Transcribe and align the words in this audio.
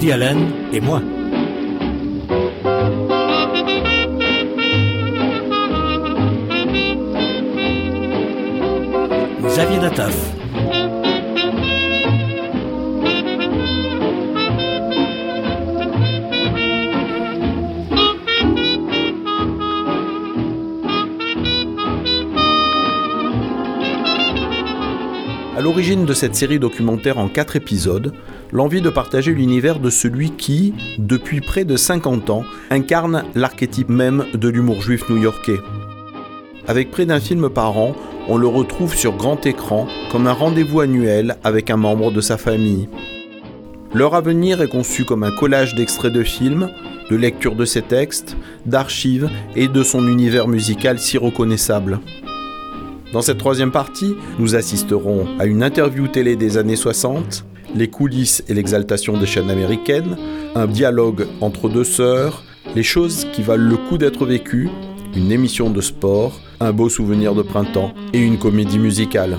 Woody 0.00 0.12
Allen 0.12 0.38
et 0.72 0.80
moi. 0.80 1.02
Xavier 9.46 9.78
Nataf. 9.78 10.39
De 25.96 26.14
cette 26.14 26.36
série 26.36 26.60
documentaire 26.60 27.18
en 27.18 27.26
quatre 27.26 27.56
épisodes, 27.56 28.12
l'envie 28.52 28.80
de 28.80 28.90
partager 28.90 29.32
l'univers 29.32 29.80
de 29.80 29.90
celui 29.90 30.30
qui, 30.30 30.72
depuis 30.98 31.40
près 31.40 31.64
de 31.64 31.76
50 31.76 32.30
ans, 32.30 32.44
incarne 32.70 33.24
l'archétype 33.34 33.88
même 33.88 34.24
de 34.32 34.48
l'humour 34.48 34.82
juif 34.82 35.08
new-yorkais. 35.10 35.58
Avec 36.68 36.92
près 36.92 37.06
d'un 37.06 37.18
film 37.18 37.50
par 37.50 37.76
an, 37.76 37.96
on 38.28 38.36
le 38.36 38.46
retrouve 38.46 38.94
sur 38.94 39.16
grand 39.16 39.44
écran 39.46 39.88
comme 40.12 40.28
un 40.28 40.32
rendez-vous 40.32 40.80
annuel 40.80 41.36
avec 41.42 41.70
un 41.70 41.76
membre 41.76 42.12
de 42.12 42.20
sa 42.20 42.36
famille. 42.36 42.88
Leur 43.92 44.14
avenir 44.14 44.62
est 44.62 44.68
conçu 44.68 45.04
comme 45.04 45.24
un 45.24 45.32
collage 45.32 45.74
d'extraits 45.74 46.12
de 46.12 46.22
films, 46.22 46.70
de 47.10 47.16
lectures 47.16 47.56
de 47.56 47.64
ses 47.64 47.82
textes, 47.82 48.36
d'archives 48.64 49.28
et 49.56 49.66
de 49.66 49.82
son 49.82 50.06
univers 50.06 50.46
musical 50.46 51.00
si 51.00 51.18
reconnaissable. 51.18 51.98
Dans 53.12 53.22
cette 53.22 53.38
troisième 53.38 53.72
partie, 53.72 54.14
nous 54.38 54.54
assisterons 54.54 55.26
à 55.40 55.46
une 55.46 55.64
interview 55.64 56.06
télé 56.06 56.36
des 56.36 56.58
années 56.58 56.76
60, 56.76 57.44
les 57.74 57.88
coulisses 57.88 58.44
et 58.48 58.54
l'exaltation 58.54 59.18
des 59.18 59.26
chaînes 59.26 59.50
américaines, 59.50 60.16
un 60.54 60.68
dialogue 60.68 61.26
entre 61.40 61.68
deux 61.68 61.82
sœurs, 61.82 62.44
les 62.76 62.84
choses 62.84 63.26
qui 63.32 63.42
valent 63.42 63.68
le 63.68 63.76
coup 63.76 63.98
d'être 63.98 64.26
vécues, 64.26 64.70
une 65.16 65.32
émission 65.32 65.70
de 65.70 65.80
sport, 65.80 66.40
un 66.60 66.72
beau 66.72 66.88
souvenir 66.88 67.34
de 67.34 67.42
printemps 67.42 67.92
et 68.12 68.20
une 68.20 68.38
comédie 68.38 68.78
musicale. 68.78 69.38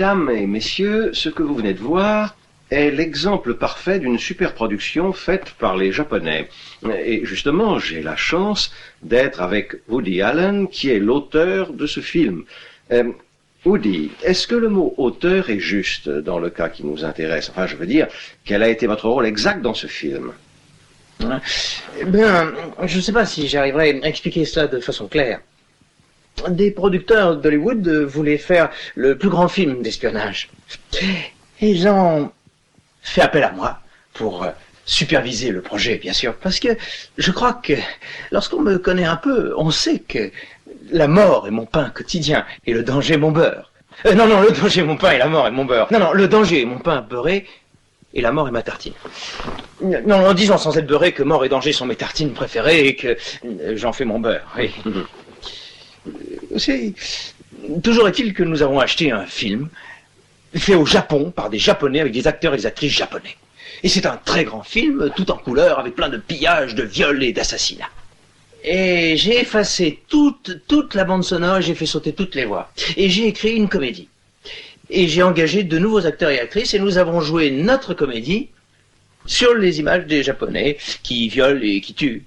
Mesdames 0.00 0.30
et 0.30 0.46
messieurs, 0.46 1.10
ce 1.12 1.28
que 1.28 1.42
vous 1.42 1.54
venez 1.54 1.74
de 1.74 1.78
voir 1.78 2.34
est 2.70 2.90
l'exemple 2.90 3.52
parfait 3.52 3.98
d'une 3.98 4.18
superproduction 4.18 5.12
faite 5.12 5.50
par 5.58 5.76
les 5.76 5.92
Japonais. 5.92 6.48
Et 7.04 7.26
justement, 7.26 7.78
j'ai 7.78 8.00
la 8.00 8.16
chance 8.16 8.72
d'être 9.02 9.42
avec 9.42 9.76
Woody 9.88 10.22
Allen, 10.22 10.68
qui 10.68 10.88
est 10.88 10.98
l'auteur 10.98 11.74
de 11.74 11.86
ce 11.86 12.00
film. 12.00 12.44
Euh, 12.92 13.12
Woody, 13.66 14.10
est-ce 14.22 14.46
que 14.46 14.54
le 14.54 14.70
mot 14.70 14.94
auteur 14.96 15.50
est 15.50 15.60
juste 15.60 16.08
dans 16.08 16.38
le 16.38 16.48
cas 16.48 16.70
qui 16.70 16.86
nous 16.86 17.04
intéresse? 17.04 17.50
Enfin, 17.50 17.66
je 17.66 17.76
veux 17.76 17.84
dire, 17.84 18.08
quel 18.46 18.62
a 18.62 18.70
été 18.70 18.86
votre 18.86 19.06
rôle 19.06 19.26
exact 19.26 19.60
dans 19.60 19.74
ce 19.74 19.86
film? 19.86 20.32
Eh 21.20 21.26
je 22.86 22.96
ne 22.96 23.02
sais 23.02 23.12
pas 23.12 23.26
si 23.26 23.48
j'arriverai 23.48 24.00
à 24.02 24.08
expliquer 24.08 24.46
cela 24.46 24.66
de 24.66 24.80
façon 24.80 25.08
claire. 25.08 25.40
Des 26.48 26.70
producteurs 26.70 27.36
d'Hollywood 27.36 27.86
voulaient 28.04 28.38
faire 28.38 28.70
le 28.94 29.18
plus 29.18 29.28
grand 29.28 29.48
film 29.48 29.82
d'espionnage. 29.82 30.48
Ils 31.60 31.86
ont 31.86 32.30
fait 33.02 33.20
appel 33.20 33.44
à 33.44 33.52
moi 33.52 33.78
pour 34.14 34.44
euh, 34.44 34.50
superviser 34.86 35.50
le 35.50 35.60
projet, 35.60 35.96
bien 35.96 36.12
sûr, 36.12 36.34
parce 36.34 36.58
que 36.60 36.68
je 37.18 37.30
crois 37.30 37.54
que 37.54 37.74
lorsqu'on 38.30 38.60
me 38.60 38.78
connaît 38.78 39.04
un 39.04 39.16
peu, 39.16 39.54
on 39.56 39.70
sait 39.70 39.98
que 40.00 40.30
la 40.90 41.08
mort 41.08 41.46
est 41.46 41.50
mon 41.50 41.66
pain 41.66 41.90
quotidien 41.90 42.44
et 42.66 42.72
le 42.72 42.82
danger 42.82 43.16
mon 43.16 43.30
beurre. 43.32 43.70
Euh, 44.06 44.14
non, 44.14 44.26
non, 44.26 44.40
le 44.40 44.50
danger 44.50 44.80
est 44.80 44.84
mon 44.84 44.96
pain 44.96 45.12
et 45.12 45.18
la 45.18 45.28
mort 45.28 45.46
est 45.46 45.50
mon 45.50 45.64
beurre. 45.64 45.88
Non, 45.92 45.98
non, 45.98 46.12
le 46.12 46.26
danger 46.28 46.62
est 46.62 46.64
mon 46.64 46.78
pain 46.78 47.02
beurré 47.02 47.46
et 48.14 48.20
la 48.20 48.32
mort 48.32 48.48
est 48.48 48.52
ma 48.52 48.62
tartine. 48.62 48.94
Non, 49.82 50.26
en 50.26 50.34
disant 50.34 50.58
sans 50.58 50.76
être 50.76 50.86
beurré 50.86 51.12
que 51.12 51.22
mort 51.22 51.44
et 51.44 51.48
danger 51.48 51.72
sont 51.72 51.86
mes 51.86 51.96
tartines 51.96 52.32
préférées 52.32 52.86
et 52.86 52.96
que 52.96 53.16
euh, 53.44 53.76
j'en 53.76 53.92
fais 53.92 54.04
mon 54.04 54.18
beurre. 54.18 54.46
Oui. 54.56 54.70
Toujours 57.82 58.08
est-il 58.08 58.34
que 58.34 58.42
nous 58.42 58.62
avons 58.62 58.78
acheté 58.78 59.10
un 59.12 59.26
film 59.26 59.68
fait 60.54 60.74
au 60.74 60.86
Japon 60.86 61.30
par 61.30 61.50
des 61.50 61.58
Japonais 61.58 62.00
avec 62.00 62.12
des 62.12 62.26
acteurs 62.26 62.54
et 62.54 62.56
des 62.56 62.66
actrices 62.66 62.92
japonais. 62.92 63.36
Et 63.82 63.88
c'est 63.88 64.06
un 64.06 64.16
très 64.16 64.44
grand 64.44 64.62
film, 64.62 65.10
tout 65.14 65.30
en 65.30 65.36
couleur, 65.36 65.78
avec 65.78 65.94
plein 65.94 66.08
de 66.08 66.18
pillages, 66.18 66.74
de 66.74 66.82
viols 66.82 67.22
et 67.22 67.32
d'assassinats. 67.32 67.90
Et 68.62 69.16
j'ai 69.16 69.40
effacé 69.40 70.00
toute, 70.08 70.66
toute 70.66 70.94
la 70.94 71.04
bande 71.04 71.24
sonore, 71.24 71.60
j'ai 71.60 71.74
fait 71.74 71.86
sauter 71.86 72.12
toutes 72.12 72.34
les 72.34 72.44
voix. 72.44 72.70
Et 72.96 73.08
j'ai 73.08 73.26
écrit 73.26 73.54
une 73.54 73.68
comédie. 73.68 74.08
Et 74.90 75.08
j'ai 75.08 75.22
engagé 75.22 75.62
de 75.62 75.78
nouveaux 75.78 76.04
acteurs 76.04 76.30
et 76.30 76.40
actrices 76.40 76.74
et 76.74 76.78
nous 76.78 76.98
avons 76.98 77.20
joué 77.20 77.50
notre 77.50 77.94
comédie 77.94 78.48
sur 79.24 79.54
les 79.54 79.78
images 79.78 80.06
des 80.06 80.22
Japonais 80.22 80.76
qui 81.02 81.28
violent 81.28 81.60
et 81.62 81.80
qui 81.80 81.94
tuent. 81.94 82.24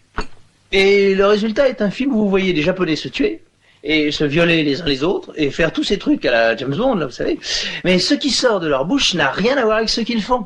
Et 0.72 1.14
le 1.14 1.26
résultat 1.28 1.68
est 1.68 1.82
un 1.82 1.92
film 1.92 2.16
où 2.16 2.20
vous 2.20 2.30
voyez 2.30 2.54
des 2.54 2.64
Japonais 2.64 2.96
se 2.96 3.10
tuer 3.10 3.42
et 3.84 4.12
se 4.12 4.24
violer 4.24 4.64
les 4.64 4.82
uns 4.82 4.86
les 4.86 5.04
autres 5.04 5.34
et 5.36 5.52
faire 5.52 5.72
tous 5.74 5.84
ces 5.84 5.98
trucs 5.98 6.26
à 6.26 6.32
la 6.32 6.58
James 6.58 6.76
Bond, 6.76 6.96
là, 6.96 7.06
vous 7.06 7.12
savez. 7.12 7.38
Mais 7.84 8.00
ce 8.00 8.14
qui 8.14 8.30
sort 8.30 8.60
de 8.60 8.68
leur 8.68 8.86
bouche 8.86 9.14
n'a 9.14 9.30
rien 9.30 9.58
à 9.58 9.66
voir 9.66 9.78
avec 9.78 9.90
ce 9.90 10.02
qu'ils 10.02 10.24
font. 10.24 10.46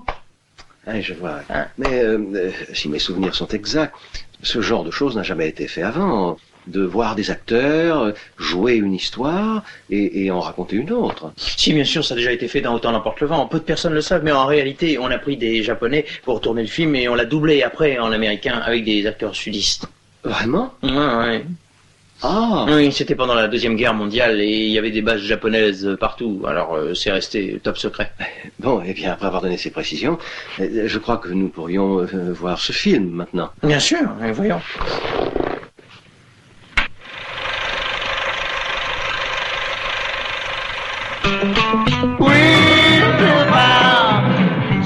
Ah, 0.87 0.99
je 1.01 1.13
vois. 1.13 1.41
Mais 1.77 2.01
euh, 2.01 2.17
euh, 2.33 2.51
si 2.73 2.89
mes 2.89 2.99
souvenirs 2.99 3.35
sont 3.35 3.47
exacts, 3.49 3.93
ce 4.41 4.61
genre 4.61 4.83
de 4.83 4.91
choses 4.91 5.15
n'a 5.15 5.23
jamais 5.23 5.47
été 5.47 5.67
fait 5.67 5.83
avant. 5.83 6.37
De 6.67 6.81
voir 6.83 7.15
des 7.15 7.31
acteurs 7.31 8.01
euh, 8.01 8.11
jouer 8.37 8.75
une 8.75 8.93
histoire 8.93 9.63
et, 9.89 10.25
et 10.25 10.31
en 10.31 10.41
raconter 10.41 10.75
une 10.75 10.91
autre. 10.91 11.31
Si, 11.37 11.71
bien 11.71 11.85
sûr, 11.85 12.03
ça 12.03 12.13
a 12.13 12.17
déjà 12.17 12.33
été 12.33 12.49
fait 12.49 12.59
dans 12.59 12.73
Autant 12.73 12.91
n'importe 12.91 13.21
le 13.21 13.27
vent. 13.27 13.45
Peu 13.45 13.59
de 13.59 13.63
personnes 13.63 13.93
le 13.93 14.01
savent, 14.01 14.23
mais 14.25 14.33
en 14.33 14.45
réalité, 14.45 14.97
on 14.99 15.05
a 15.05 15.17
pris 15.17 15.37
des 15.37 15.63
Japonais 15.63 16.05
pour 16.23 16.41
tourner 16.41 16.63
le 16.63 16.67
film 16.67 16.93
et 16.95 17.07
on 17.07 17.15
l'a 17.15 17.23
doublé 17.23 17.63
après 17.63 17.99
en 17.99 18.11
américain 18.11 18.59
avec 18.65 18.83
des 18.83 19.07
acteurs 19.07 19.33
sudistes. 19.33 19.87
Vraiment? 20.25 20.73
Ouais, 20.83 20.89
ouais. 20.91 21.45
Ah 22.23 22.65
Oui, 22.67 22.91
c'était 22.91 23.13
pendant 23.13 23.35
la 23.35 23.47
Deuxième 23.47 23.75
Guerre 23.75 23.93
mondiale 23.93 24.41
et 24.41 24.47
il 24.65 24.71
y 24.71 24.79
avait 24.79 24.89
des 24.89 25.03
bases 25.03 25.21
japonaises 25.21 25.95
partout, 25.99 26.43
alors 26.47 26.73
euh, 26.73 26.95
c'est 26.95 27.11
resté 27.11 27.59
top 27.63 27.77
secret. 27.77 28.11
Bon, 28.59 28.81
eh 28.83 28.93
bien, 28.93 29.11
après 29.11 29.27
avoir 29.27 29.43
donné 29.43 29.57
ces 29.57 29.69
précisions, 29.69 30.17
euh, 30.59 30.87
je 30.87 30.97
crois 30.97 31.17
que 31.17 31.29
nous 31.29 31.49
pourrions 31.49 31.99
euh, 31.99 32.33
voir 32.33 32.59
ce 32.59 32.71
film 32.71 33.09
maintenant. 33.11 33.51
Bien 33.61 33.79
sûr, 33.79 33.99
et 34.25 34.31
voyons. 34.31 34.61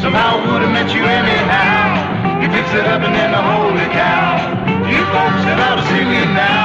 Somehow 0.01 0.51
would 0.51 0.63
have 0.63 0.73
met 0.73 0.93
you 0.93 1.03
anyhow. 1.03 2.41
You 2.41 2.49
fix 2.51 2.73
it 2.73 2.85
up 2.87 3.01
and 3.03 3.13
then 3.15 3.31
the 3.31 3.41
holy 3.41 3.85
cow. 3.93 4.35
You 4.89 4.97
folks 5.13 5.45
that 5.45 5.59
ought 5.61 5.75
to 5.75 5.83
see 5.87 6.03
me 6.03 6.25
now. 6.33 6.60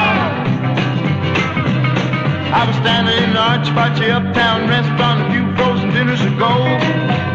I 2.57 2.65
was 2.65 2.77
standing 2.81 3.21
in 3.21 3.37
the 3.37 3.43
Archbochy 3.53 4.09
uptown 4.09 4.65
restaurant 4.65 5.21
a 5.21 5.27
few 5.29 5.45
frozen 5.61 5.93
dinners 5.93 6.25
ago. 6.25 6.49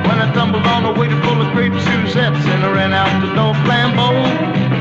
When 0.09 0.17
I 0.17 0.25
tumbled 0.33 0.65
on 0.65 0.81
the 0.81 0.97
way 0.97 1.13
to 1.13 1.17
pull 1.21 1.37
a 1.37 1.45
waiter 1.45 1.45
full 1.45 1.45
of 1.45 1.53
grape 1.53 1.77
Suzettes 1.77 2.41
and 2.49 2.65
I 2.65 2.69
ran 2.73 2.89
out 2.89 3.13
the 3.21 3.29
door 3.37 3.53
flambeau. 3.61 4.17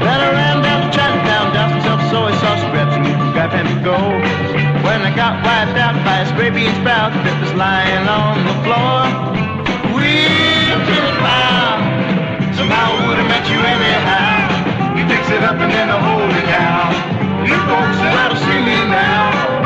Then 0.00 0.18
I 0.24 0.28
ran 0.32 0.64
down 0.64 0.88
to 0.88 0.90
Chinatown, 0.96 1.52
doused 1.52 1.76
myself 1.76 2.00
soy 2.08 2.32
sauce 2.40 2.64
scraps 2.64 2.96
and 2.96 3.04
got 3.36 3.52
to 3.52 3.76
go. 3.84 4.00
When 4.80 5.04
I 5.04 5.12
got 5.12 5.44
wiped 5.44 5.76
out 5.76 6.00
by 6.08 6.24
a 6.24 6.26
spray 6.32 6.48
bean 6.48 6.72
sprout 6.80 7.12
that 7.12 7.36
was 7.36 7.52
lying 7.60 8.08
on 8.08 8.40
the 8.48 8.56
floor. 8.64 8.96
We'll 9.92 10.80
it. 10.88 11.16
Somehow 12.56 12.88
I 12.88 13.00
would 13.12 13.20
have 13.20 13.28
met 13.28 13.44
you 13.44 13.60
anyhow. 13.60 14.96
You 14.96 15.04
fix 15.04 15.28
it 15.28 15.44
up 15.44 15.60
and 15.60 15.68
then 15.68 15.92
a 15.92 16.00
holy 16.00 16.44
cow. 16.48 16.88
You 17.44 17.60
folks 17.68 18.00
that 18.00 18.32
to 18.32 18.38
see 18.40 18.60
me 18.64 18.88
now. 18.88 19.59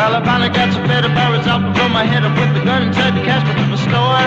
Well, 0.00 0.16
I 0.16 0.24
finally 0.24 0.48
got 0.48 0.72
some 0.72 0.88
better 0.88 1.12
up, 1.12 1.44
out 1.44 1.60
to 1.60 1.70
blow 1.76 1.92
my 1.92 2.08
head 2.08 2.24
up 2.24 2.32
with 2.32 2.48
the 2.56 2.64
gun 2.64 2.88
inside 2.88 3.12
the 3.12 3.20
casket 3.20 3.52
of 3.60 3.68
the 3.68 3.76
store. 3.84 4.24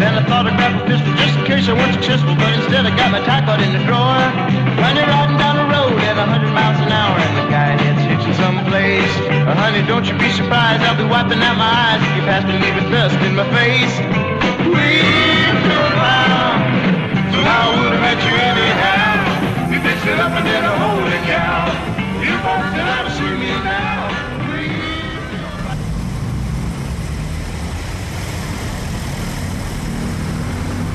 Then 0.00 0.16
I 0.16 0.24
thought 0.24 0.48
I'd 0.48 0.56
grab 0.56 0.80
a 0.80 0.82
pistol 0.88 1.12
just 1.20 1.36
in 1.36 1.44
case 1.44 1.68
I 1.68 1.76
weren't 1.76 1.92
successful, 1.92 2.32
but 2.40 2.48
instead 2.56 2.88
I 2.88 2.92
got 2.96 3.12
my 3.12 3.20
tie 3.28 3.44
caught 3.44 3.60
in 3.60 3.68
the 3.68 3.84
drawer. 3.84 4.16
You're 4.96 5.12
riding 5.12 5.36
down 5.36 5.60
the 5.60 5.68
road 5.68 5.92
at 6.08 6.16
a 6.16 6.24
hundred 6.24 6.56
miles 6.56 6.80
an 6.80 6.88
hour 6.88 7.20
and 7.20 7.36
the 7.36 7.44
guy 7.52 7.76
heads 7.76 8.00
hitching 8.08 8.32
someplace. 8.32 9.12
Uh, 9.44 9.52
honey, 9.60 9.84
don't 9.84 10.08
you 10.08 10.16
be 10.16 10.32
surprised. 10.32 10.80
I'll 10.88 10.96
be 10.96 11.04
wiping 11.04 11.44
out 11.44 11.60
my 11.60 11.68
eyes 11.68 12.00
if 12.00 12.12
you 12.16 12.24
pass 12.24 12.40
me 12.48 12.56
leaving 12.56 12.88
dust 12.88 13.20
in 13.20 13.36
my 13.36 13.44
face. 13.52 13.92
We've 14.72 15.04
been 15.68 15.84
so 17.28 17.44
I 17.44 17.60
would 17.76 17.92
have 17.92 18.00
met 18.08 18.20
you 18.24 18.34
anyhow. 18.40 19.68
You 19.68 19.84
fixed 19.84 20.08
it 20.08 20.16
up 20.16 20.32
and 20.32 20.48
did 20.48 20.64
a 20.64 20.74
holy 20.80 21.20
cow. 21.28 21.68
You 22.24 22.32
folks 22.40 22.72
that 22.72 22.88
ever 23.04 23.12
see 23.12 23.36
me 23.36 23.52
now. 23.68 24.29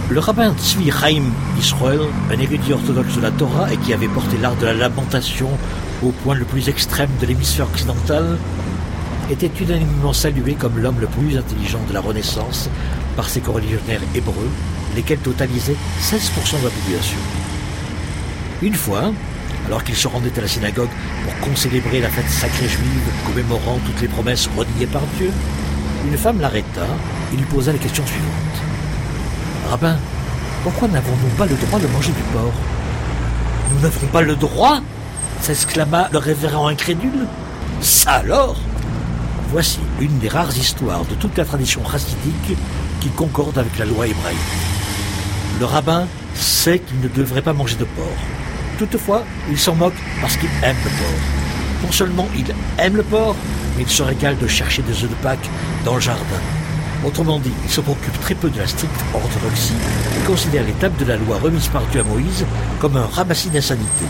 Le 0.07 0.19
rabbin 0.19 0.53
Tzvi 0.55 0.91
Chaim 0.91 1.23
Israel, 1.57 2.01
un 2.29 2.39
érudit 2.39 2.73
orthodoxe 2.73 3.15
de 3.15 3.21
la 3.21 3.31
Torah 3.31 3.73
et 3.73 3.77
qui 3.77 3.91
avait 3.91 4.07
porté 4.07 4.37
l'art 4.37 4.55
de 4.55 4.67
la 4.67 4.73
lamentation 4.73 5.49
au 6.03 6.11
point 6.11 6.35
le 6.35 6.45
plus 6.45 6.69
extrême 6.69 7.09
de 7.19 7.25
l'hémisphère 7.25 7.65
occidental, 7.65 8.37
était 9.31 9.49
unanimement 9.59 10.13
salué 10.13 10.53
comme 10.53 10.77
l'homme 10.77 10.99
le 10.99 11.07
plus 11.07 11.35
intelligent 11.35 11.79
de 11.89 11.93
la 11.93 12.01
Renaissance 12.01 12.69
par 13.15 13.27
ses 13.27 13.41
coreligionnaires 13.41 14.01
hébreux, 14.13 14.49
lesquels 14.95 15.17
totalisaient 15.17 15.75
16% 15.99 16.59
de 16.59 16.65
la 16.65 16.69
population. 16.69 17.17
Une 18.61 18.75
fois, 18.75 19.11
alors 19.65 19.83
qu'il 19.83 19.95
se 19.95 20.07
rendait 20.07 20.37
à 20.37 20.41
la 20.41 20.47
synagogue 20.47 20.89
pour 21.23 21.49
concélébrer 21.49 21.99
la 21.99 22.09
fête 22.09 22.29
sacrée 22.29 22.67
juive 22.67 23.09
commémorant 23.25 23.79
toutes 23.83 24.01
les 24.01 24.07
promesses 24.07 24.47
reniées 24.55 24.85
par 24.85 25.01
Dieu, 25.17 25.31
une 26.07 26.17
femme 26.17 26.39
l'arrêta 26.39 26.85
et 27.33 27.37
lui 27.37 27.45
posa 27.45 27.71
la 27.71 27.79
question 27.79 28.05
suivante. 28.05 28.54
Rabbin, 29.75 29.97
pourquoi 30.63 30.87
n'avons-nous 30.87 31.35
pas 31.37 31.45
le 31.45 31.55
droit 31.55 31.77
de 31.77 31.87
manger 31.87 32.13
du 32.13 32.21
porc 32.31 32.53
Nous 33.73 33.81
n'avons 33.81 34.07
pas 34.07 34.21
le 34.21 34.37
droit 34.37 34.79
s'exclama 35.41 36.07
le 36.13 36.17
révérend 36.17 36.67
incrédule. 36.67 37.27
Ça 37.81 38.11
alors? 38.11 38.55
Voici 39.49 39.79
une 39.99 40.17
des 40.19 40.29
rares 40.29 40.55
histoires 40.55 41.03
de 41.03 41.15
toute 41.15 41.37
la 41.37 41.43
tradition 41.43 41.81
chassidique 41.91 42.57
qui 43.01 43.09
concorde 43.09 43.57
avec 43.57 43.77
la 43.77 43.83
loi 43.83 44.07
hébraïque. 44.07 44.37
Le 45.59 45.65
rabbin 45.65 46.07
sait 46.35 46.79
qu'il 46.79 47.01
ne 47.01 47.09
devrait 47.09 47.41
pas 47.41 47.51
manger 47.51 47.75
de 47.75 47.83
porc. 47.83 48.17
Toutefois, 48.77 49.25
il 49.49 49.59
s'en 49.59 49.75
moque 49.75 50.01
parce 50.21 50.37
qu'il 50.37 50.49
aime 50.63 50.77
le 50.85 50.89
porc. 50.91 51.83
Non 51.83 51.91
seulement 51.91 52.29
il 52.33 52.45
aime 52.77 52.95
le 52.95 53.03
porc, 53.03 53.35
mais 53.75 53.83
il 53.83 53.89
se 53.89 54.03
régale 54.03 54.37
de 54.37 54.47
chercher 54.47 54.83
des 54.83 55.03
œufs 55.03 55.09
de 55.09 55.15
Pâques 55.15 55.49
dans 55.83 55.95
le 55.95 56.01
jardin. 56.01 56.39
Autrement 57.05 57.39
dit, 57.39 57.51
il 57.63 57.69
se 57.69 57.81
préoccupe 57.81 58.19
très 58.19 58.33
peu 58.33 58.49
de 58.49 58.57
la 58.57 58.65
stricte 58.65 59.05
orthodoxie 59.13 59.75
et 60.17 60.25
considère 60.25 60.65
l'étape 60.65 60.97
de 60.97 61.05
la 61.05 61.17
loi 61.17 61.37
remise 61.37 61.67
par 61.67 61.85
Dieu 61.87 62.01
à 62.01 62.03
Moïse 62.03 62.45
comme 62.79 62.97
un 62.97 63.05
ramassis 63.05 63.49
d'insanité. 63.49 64.05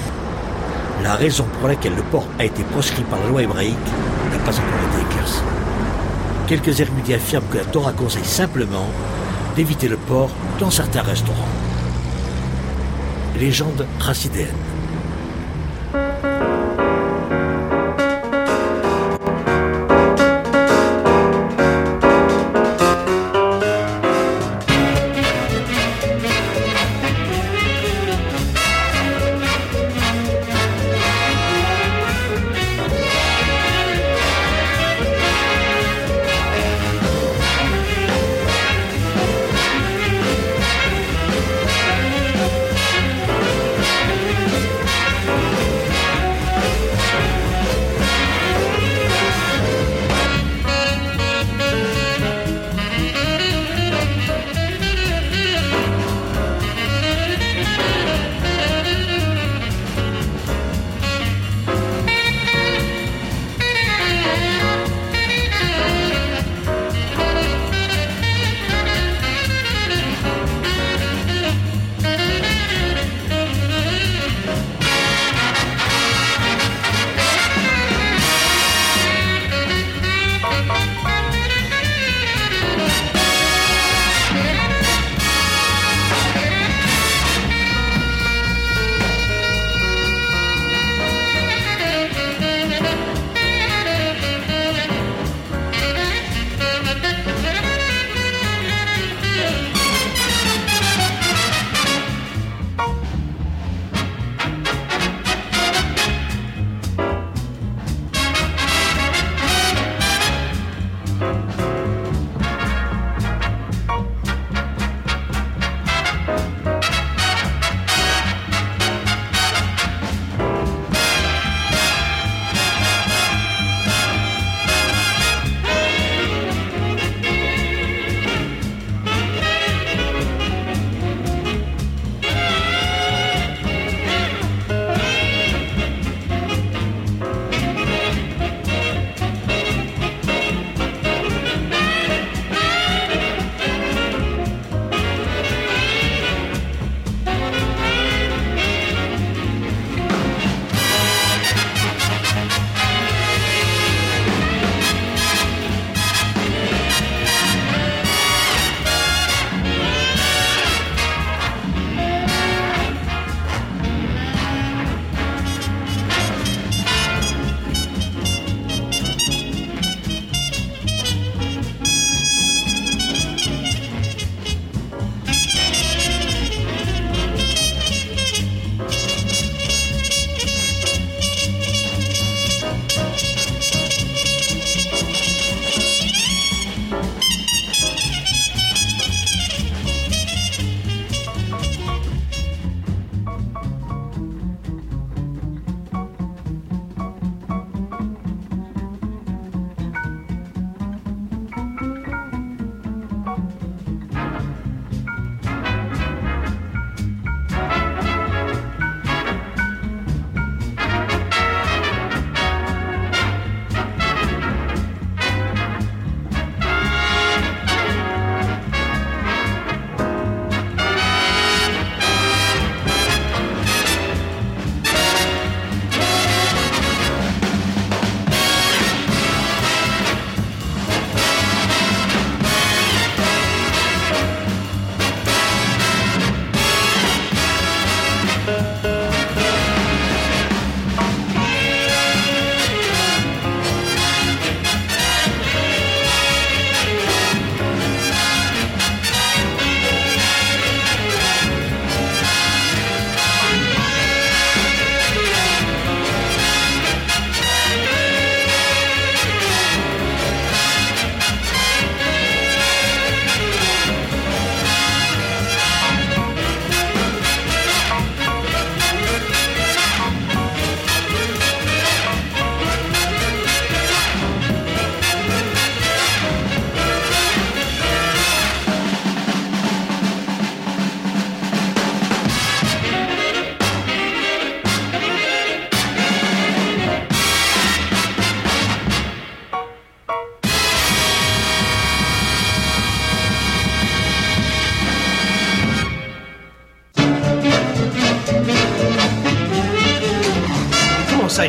La 1.04 1.16
raison 1.16 1.46
pour 1.60 1.68
laquelle 1.68 1.96
le 1.96 2.04
porc 2.04 2.26
a 2.40 2.46
été 2.46 2.64
proscrit 2.64 3.04
par 3.04 3.20
la 3.20 3.28
loi 3.28 3.44
hébraïque 3.44 3.76
n'a 4.32 4.38
pas 4.40 4.58
encore 4.58 4.90
été 4.94 5.12
éclaircie. 5.12 5.42
Quelques 6.48 6.80
érudits 6.80 7.14
affirment 7.14 7.48
que 7.52 7.58
la 7.58 7.66
Torah 7.66 7.92
conseille 7.92 8.24
simplement 8.24 8.88
d'éviter 9.58 9.90
le 9.90 9.98
porc 9.98 10.30
dans 10.60 10.72
certains 10.72 11.02
restaurants. 11.02 11.50
Légende 13.38 13.86
racidéenne. 14.00 14.65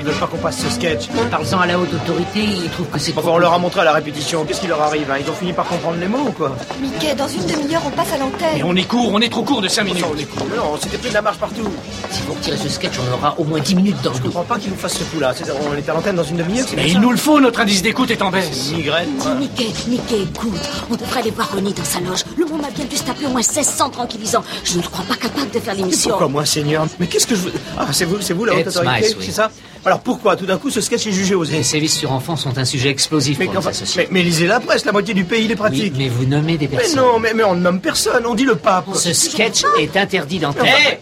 Ils 0.06 0.10
veulent 0.12 0.20
pas 0.20 0.26
qu'on 0.26 0.36
passe 0.38 0.58
ce 0.58 0.70
sketch. 0.70 1.08
Parle-en 1.30 1.60
à 1.60 1.66
la 1.66 1.78
haute 1.78 1.92
autorité, 1.92 2.40
ils 2.44 2.70
trouvent 2.70 2.86
que 2.88 2.98
c'est 2.98 3.12
Enfin, 3.16 3.30
on 3.32 3.38
leur 3.38 3.52
a 3.52 3.58
montré 3.58 3.80
à 3.80 3.84
la 3.84 3.92
répétition. 3.92 4.44
Qu'est-ce 4.44 4.60
qui 4.60 4.66
leur 4.68 4.80
arrive 4.80 5.10
hein? 5.10 5.16
Ils 5.20 5.28
ont 5.30 5.34
fini 5.34 5.52
par 5.52 5.64
comprendre 5.66 5.96
les 5.98 6.06
mots 6.06 6.26
ou 6.28 6.32
quoi? 6.32 6.54
Mickey, 6.80 7.14
dans 7.14 7.26
une 7.28 7.44
demi-heure, 7.46 7.82
on 7.86 7.90
passe 7.90 8.12
à 8.12 8.18
l'antenne. 8.18 8.56
Et 8.58 8.62
on 8.62 8.74
est 8.76 8.84
court, 8.84 9.10
on 9.12 9.20
est 9.20 9.28
trop 9.28 9.42
court 9.42 9.60
de 9.62 9.68
5 9.68 9.84
minutes. 9.84 10.04
Enfin, 10.04 10.14
on 10.16 10.20
est. 10.20 10.50
Mais 10.50 10.56
non, 10.56 10.78
c'était 10.80 10.98
plus 10.98 11.08
de 11.08 11.14
la 11.14 11.22
marche 11.22 11.38
partout. 11.38 11.68
Si 12.10 12.22
vous 12.26 12.34
retirez 12.34 12.56
ce 12.56 12.68
sketch, 12.68 12.92
on 12.98 13.14
aura 13.14 13.34
au 13.38 13.44
moins 13.44 13.58
10 13.60 13.74
minutes 13.74 13.96
dans 14.02 14.10
le 14.10 14.16
Je 14.16 14.22
dos. 14.22 14.26
comprends 14.28 14.44
pas 14.44 14.58
qu'ils 14.58 14.70
nous 14.70 14.76
fassent 14.76 14.98
ce 14.98 15.04
coup-là. 15.04 15.34
On 15.72 15.76
est 15.76 15.88
à 15.88 15.94
l'antenne 15.94 16.16
dans 16.16 16.24
une 16.24 16.36
demi-heure, 16.36 16.66
Mais 16.76 16.88
il 16.90 17.00
nous 17.00 17.10
le 17.10 17.16
faut, 17.16 17.40
notre 17.40 17.60
indice 17.60 17.82
d'écoute 17.82 18.10
est 18.10 18.22
en 18.22 18.30
baisse. 18.30 18.70
Migraine. 18.72 19.08
Dis, 19.18 19.28
Mickey, 19.38 19.72
Mickey, 19.88 20.22
écoute, 20.22 20.60
on 20.90 20.94
devrait 20.94 21.20
aller 21.20 21.30
voir 21.30 21.50
Ronnie 21.52 21.72
dans 21.72 21.84
sa 21.84 22.00
loge. 22.00 22.24
Le 22.38 22.44
monde 22.46 22.62
a 22.66 22.70
bien 22.70 22.84
dû 22.84 22.96
se 22.96 23.02
taper 23.04 23.26
au 23.26 23.30
moins 23.30 23.40
1600 23.40 23.90
tranquillisants. 23.90 24.44
Je 24.64 24.76
ne 24.76 24.82
le 24.82 24.88
crois 24.88 25.04
pas 25.04 25.16
capable 25.16 25.50
de 25.50 25.58
faire 25.58 25.74
l'émission. 25.74 26.10
Pourquoi 26.10 26.28
moi, 26.28 26.44
Seigneur? 26.44 26.86
Mais 27.00 27.06
qu'est-ce 27.06 27.26
que 27.26 27.34
je 27.34 27.40
veux? 27.42 27.52
Ah, 27.78 27.86
c'est 27.92 28.04
vous, 28.04 28.20
c'est 28.20 28.34
vous 28.34 28.44
la 28.44 28.54
haute 28.54 28.66
autorité, 28.68 29.16
c'est 29.20 29.32
ça? 29.32 29.50
Alors 29.84 30.00
pourquoi 30.00 30.36
tout 30.36 30.46
d'un 30.46 30.58
coup 30.58 30.70
ce 30.70 30.80
sketch 30.80 31.06
est 31.06 31.12
jugé 31.12 31.34
osé 31.34 31.56
Les 31.58 31.62
sévices 31.62 31.94
sur 31.96 32.12
enfants 32.12 32.36
sont 32.36 32.58
un 32.58 32.64
sujet 32.64 32.90
explosif 32.90 33.38
mais, 33.38 33.46
pour 33.46 33.58
enfin, 33.58 33.70
mais, 33.96 34.08
mais 34.10 34.22
lisez 34.22 34.46
la 34.46 34.60
presse, 34.60 34.84
la 34.84 34.92
moitié 34.92 35.14
du 35.14 35.24
pays 35.24 35.42
les 35.42 35.50
Oui, 35.50 35.56
pratique. 35.56 35.94
mais 35.96 36.08
vous 36.08 36.24
nommez 36.24 36.56
des 36.58 36.66
mais, 36.68 36.76
personnes. 36.78 36.96
non, 37.00 37.18
mais, 37.20 37.32
mais 37.34 37.44
on 37.44 37.54
ne 37.54 37.60
nomme 37.60 37.80
personne, 37.80 38.24
on 38.26 38.34
dit 38.34 38.44
le 38.44 38.56
pape. 38.56 38.86
Ce 38.94 39.12
sketch 39.12 39.62
est 39.78 39.96
interdit 39.96 40.38
d'antenne. 40.38 40.66
Hé 40.66 40.98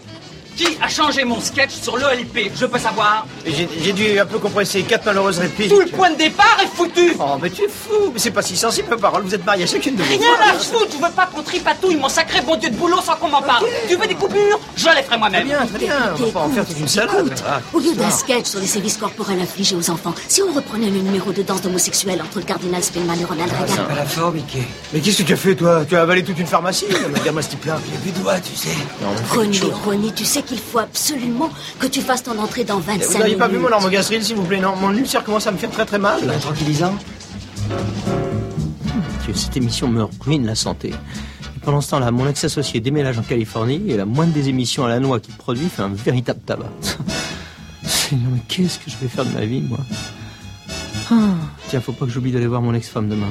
Qui 0.55 0.77
a 0.81 0.87
changé 0.87 1.25
mon 1.25 1.41
sketch 1.41 1.71
sur 1.81 1.97
l'OLP 1.97 2.51
Je 2.55 2.65
peux 2.65 2.79
savoir. 2.79 3.25
J'ai 3.45 3.91
dû 3.93 4.17
un 4.19 4.25
peu 4.25 4.39
compresser 4.39 4.83
quatre 4.83 5.05
malheureuses 5.05 5.39
répliques. 5.39 5.69
Tout 5.69 5.79
le 5.81 5.87
point 5.87 6.11
de 6.11 6.15
départ 6.17 6.57
est 6.63 6.67
foutu 6.75 7.13
Oh, 7.19 7.37
mais 7.41 7.49
tu 7.49 7.63
es 7.63 7.67
fou 7.67 8.11
Mais 8.13 8.19
c'est 8.19 8.31
pas 8.31 8.41
si 8.41 8.55
sensible, 8.55 8.87
ma 8.89 8.97
parole. 8.97 9.23
Vous 9.23 9.35
êtes 9.35 9.45
mariés 9.45 9.63
à 9.63 9.67
chacune 9.67 9.95
de 9.95 10.03
vous. 10.03 10.09
Rien 10.09 10.21
à 10.49 10.53
foutre, 10.53 10.87
je 10.91 10.95
veux 11.05 11.11
pas 11.11 11.25
qu'on 11.27 11.41
tripatouille 11.43 11.97
mon 11.97 12.07
sacré 12.09 12.41
bon 12.41 12.55
Dieu 12.55 12.69
de 12.69 12.75
boulot 12.75 13.01
sans 13.01 13.15
qu'on 13.15 13.27
m'en 13.29 13.41
parle. 13.41 13.65
Tu 13.89 13.95
veux 13.95 14.07
des 14.07 14.15
coupures? 14.15 14.59
Je 14.77 14.85
les 14.85 14.91
ferai 15.03 15.03
Très 15.05 15.17
moi-même. 15.17 15.47
bien, 15.47 15.65
très 15.65 15.79
bien. 15.79 15.95
On 16.19 16.23
va 16.25 16.31
pas 16.31 16.39
en 16.41 16.49
faire 16.49 16.65
toute 16.65 16.79
une 16.79 16.87
salade. 16.87 17.25
Écoute, 17.27 17.43
Ah, 17.47 17.59
au 17.73 17.79
lieu 17.79 17.93
d'un 17.93 18.09
sketch 18.09 18.45
sur 18.45 18.59
les 18.59 18.67
sévices 18.67 18.97
corporels 18.97 19.39
infligés 19.41 19.75
aux 19.75 19.89
enfants, 19.89 20.13
si 20.27 20.41
on 20.41 20.53
reprenait 20.53 20.89
le 20.89 20.99
numéro 20.99 21.31
de 21.33 21.41
danse 21.41 21.61
d'homosexuels 21.61 22.21
entre 22.21 22.37
le 22.39 22.45
cardinal 22.45 22.81
Spellman 22.83 23.15
et 23.19 23.25
Ronald 23.25 23.51
Reagan. 23.51 23.83
à 23.91 23.95
la 23.95 24.05
forme, 24.05 24.35
Mickey. 24.35 24.63
Mais 24.93 24.99
qu'est-ce 25.01 25.17
que 25.19 25.23
tu 25.23 25.33
as 25.33 25.37
fait, 25.37 25.55
toi? 25.55 25.83
Tu 25.87 25.95
as 25.95 26.01
avalé 26.01 26.23
toute 26.23 26.39
une 26.39 26.47
pharmacie 26.47 26.85
ce 27.41 27.49
type-là. 27.49 27.77
J'ai 27.91 27.97
plus 27.99 28.11
de 28.17 28.23
doigts, 28.23 28.39
tu 28.39 28.55
sais. 28.55 28.69
Non, 29.01 29.51
chose. 29.53 29.71
Ronnie, 29.85 30.13
tu 30.13 30.23
sais 30.25 30.41
qu'il 30.45 30.59
faut 30.59 30.79
absolument 30.79 31.49
que 31.79 31.87
tu 31.87 32.01
fasses 32.01 32.23
ton 32.23 32.37
entrée 32.39 32.63
dans 32.63 32.79
25 32.79 32.93
Vous 32.93 32.99
minutes. 32.99 33.17
n'auriez 33.19 33.35
pas 33.35 33.47
vu 33.47 33.57
mon 33.57 33.71
armogastril, 33.71 34.23
s'il 34.23 34.35
vous 34.35 34.43
plaît 34.43 34.59
Non, 34.59 34.75
mon 34.75 34.93
ulcère 34.93 35.23
commence 35.23 35.47
à 35.47 35.51
me 35.51 35.57
faire 35.57 35.71
très 35.71 35.85
très 35.85 35.99
mal. 35.99 36.21
tranquillisant 36.39 36.93
Dieu, 39.25 39.33
cette 39.33 39.57
émission 39.57 39.87
me 39.87 40.05
ruine 40.21 40.45
la 40.45 40.55
santé. 40.55 40.89
Et 40.89 41.59
pendant 41.63 41.81
ce 41.81 41.89
temps-là, 41.91 42.11
mon 42.11 42.27
ex-associé 42.29 42.79
déménage 42.79 43.17
en 43.17 43.23
Californie 43.23 43.81
et 43.87 43.97
la 43.97 44.05
moindre 44.05 44.33
des 44.33 44.49
émissions 44.49 44.85
à 44.85 44.89
la 44.89 44.99
noix 44.99 45.19
qu'il 45.19 45.33
produit 45.33 45.67
fait 45.67 45.81
un 45.81 45.89
véritable 45.89 46.39
tabac. 46.45 46.69
Seigneur, 47.83 48.29
mais 48.31 48.39
qu'est-ce 48.47 48.77
que 48.79 48.89
je 48.91 48.97
vais 48.97 49.07
faire 49.07 49.25
de 49.25 49.31
ma 49.31 49.45
vie, 49.45 49.61
moi? 49.61 49.79
Ah, 51.11 51.15
Tiens, 51.69 51.81
faut 51.81 51.91
pas 51.91 52.05
que 52.05 52.11
j'oublie 52.11 52.31
d'aller 52.31 52.47
voir 52.47 52.61
mon 52.61 52.73
ex-femme 52.73 53.09
demain. 53.09 53.27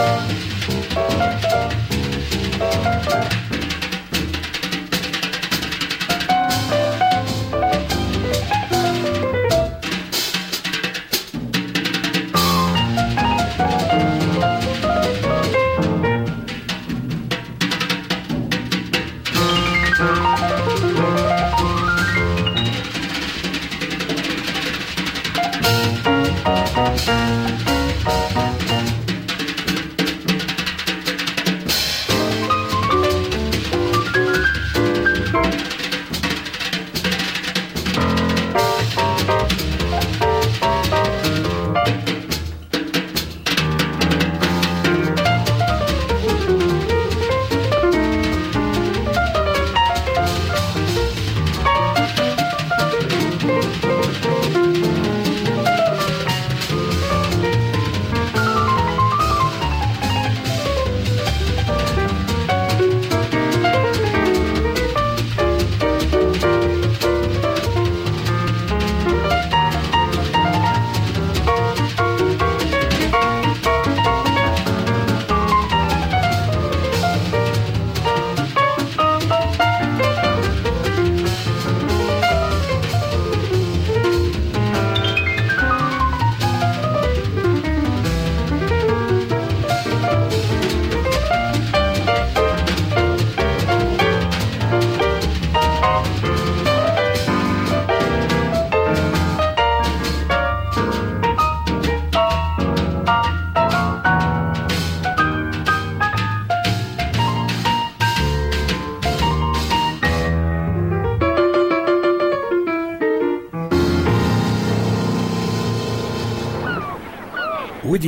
Música 0.00 0.40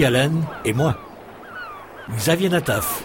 Allen 0.04 0.42
et 0.64 0.72
moi. 0.72 0.96
Xavier 2.16 2.48
Nataf. 2.48 3.02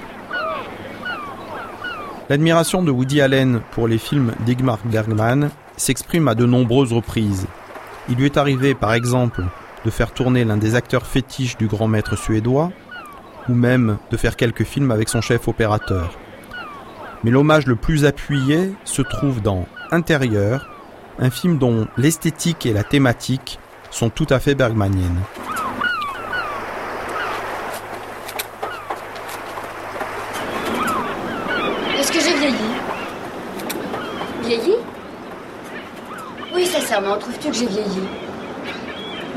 L'admiration 2.30 2.84
de 2.84 2.92
Woody 2.92 3.22
Allen 3.22 3.62
pour 3.72 3.88
les 3.88 3.98
films 3.98 4.34
d'Igmar 4.46 4.80
Bergman 4.86 5.50
s'exprime 5.78 6.28
à 6.28 6.36
de 6.36 6.46
nombreuses 6.46 6.94
reprises. 6.94 7.48
Il 8.10 8.16
lui 8.16 8.26
est 8.26 8.38
arrivé, 8.38 8.74
par 8.74 8.94
exemple, 8.94 9.44
de 9.86 9.90
faire 9.90 10.12
tourner 10.12 10.44
l'un 10.44 10.58
des 10.58 10.76
acteurs 10.76 11.06
fétiches 11.06 11.58
du 11.58 11.68
grand 11.68 11.88
maître 11.88 12.18
suédois, 12.18 12.72
ou 13.50 13.54
même 13.54 13.98
de 14.12 14.18
faire 14.18 14.36
quelques 14.36 14.64
films 14.64 14.92
avec 14.92 15.10
son 15.10 15.22
chef 15.22 15.48
opérateur. 15.48 16.18
Mais 17.24 17.32
l'hommage 17.32 17.66
le 17.66 17.76
plus 17.76 18.06
appuyé 18.06 18.74
se 18.84 19.02
trouve 19.02 19.42
dans 19.42 19.66
Intérieur, 19.92 20.68
un 21.20 21.30
film 21.30 21.58
dont 21.58 21.88
l'esthétique 21.98 22.66
et 22.66 22.74
la 22.74 22.84
thématique 22.84 23.58
sont 23.90 24.10
tout 24.10 24.28
à 24.30 24.40
fait 24.40 24.54
bergmaniennes. 24.54 25.22
Est-ce 31.98 32.12
que 32.12 32.20
j'ai 32.20 32.38
vieilli 32.38 32.56
Vieilli 34.44 34.76
Oui, 36.54 36.66
sincèrement, 36.66 37.07
trouves-tu 37.18 37.48
que 37.50 37.54
j'ai 37.56 37.66
vieilli? 37.68 38.08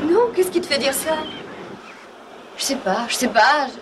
Non, 0.03 0.31
qu'est-ce 0.35 0.49
qui 0.51 0.61
te 0.61 0.67
fait 0.67 0.77
dire 0.79 0.93
ça? 0.93 1.15
Je 2.57 2.63
sais 2.63 2.75
pas, 2.75 3.05
je 3.07 3.15
sais 3.15 3.27
pas. 3.27 3.67
je- 3.67 3.79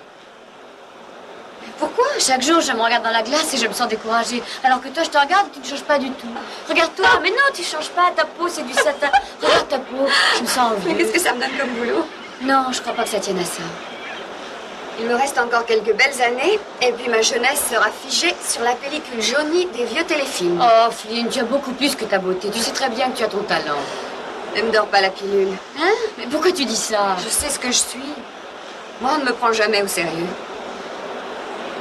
Pourquoi? 1.79 2.05
Chaque 2.19 2.41
jour, 2.41 2.59
je 2.62 2.71
me 2.73 2.81
regarde 2.81 3.03
dans 3.03 3.12
la 3.12 3.21
glace 3.23 3.53
et 3.53 3.57
je 3.57 3.67
me 3.67 3.73
sens 3.73 3.88
découragée. 3.88 4.41
Alors 4.63 4.81
que 4.81 4.89
toi, 4.89 5.03
je 5.03 5.09
te 5.09 5.17
regarde 5.17 5.47
et 5.47 5.51
tu 5.51 5.59
ne 5.59 5.65
changes 5.65 5.83
pas 5.85 5.97
du 5.97 6.12
tout. 6.12 6.27
Regarde-toi, 6.67 7.07
mais 7.21 7.29
non, 7.29 7.38
tu 7.53 7.63
changes 7.63 7.89
pas. 7.89 8.12
Ta 8.15 8.25
peau, 8.25 8.47
c'est 8.49 8.63
du 8.65 8.73
satin. 8.73 9.09
Regarde 9.41 9.67
ta 9.69 9.79
peau, 9.79 10.07
je 10.38 10.41
me 10.41 10.47
sens 10.47 10.71
envie. 10.73 10.88
Mais 10.88 10.95
qu'est-ce 10.95 11.13
que 11.13 11.19
ça 11.19 11.33
me 11.33 11.39
donne 11.39 11.57
comme 11.57 11.69
boulot? 11.69 12.05
Non, 12.41 12.65
je 12.71 12.81
crois 12.81 12.93
pas 12.93 13.03
que 13.03 13.09
ça 13.09 13.19
tienne 13.19 13.39
à 13.39 13.45
ça. 13.45 13.63
Il 14.99 15.05
me 15.05 15.15
reste 15.15 15.38
encore 15.38 15.65
quelques 15.65 15.93
belles 15.95 16.21
années, 16.21 16.59
et 16.81 16.91
puis 16.91 17.09
ma 17.09 17.21
jeunesse 17.21 17.63
sera 17.71 17.88
figée 18.05 18.35
sur 18.45 18.63
la 18.63 18.73
pellicule 18.73 19.21
jaunie 19.21 19.65
des 19.67 19.85
vieux 19.85 20.03
téléfilms. 20.03 20.62
Oh, 20.62 20.91
Flynn, 20.91 21.29
tu 21.29 21.39
as 21.39 21.43
beaucoup 21.43 21.71
plus 21.71 21.95
que 21.95 22.03
ta 22.03 22.17
beauté. 22.17 22.49
Tu 22.49 22.59
sais 22.59 22.71
très 22.71 22.89
bien 22.89 23.09
que 23.09 23.17
tu 23.17 23.23
as 23.23 23.29
ton 23.29 23.43
talent. 23.43 23.79
Ne 24.57 24.63
me 24.63 24.71
dors 24.71 24.88
pas 24.88 24.99
la 24.99 25.09
pilule. 25.09 25.53
Hein? 25.79 25.93
Mais 26.17 26.25
pourquoi 26.29 26.51
tu 26.51 26.65
dis 26.65 26.75
ça? 26.75 27.15
Je 27.23 27.29
sais 27.29 27.49
ce 27.49 27.59
que 27.59 27.67
je 27.67 27.77
suis. 27.77 28.13
Moi, 28.99 29.12
on 29.15 29.19
ne 29.19 29.25
me 29.25 29.31
prend 29.31 29.53
jamais 29.53 29.81
au 29.81 29.88
sérieux. 29.88 30.27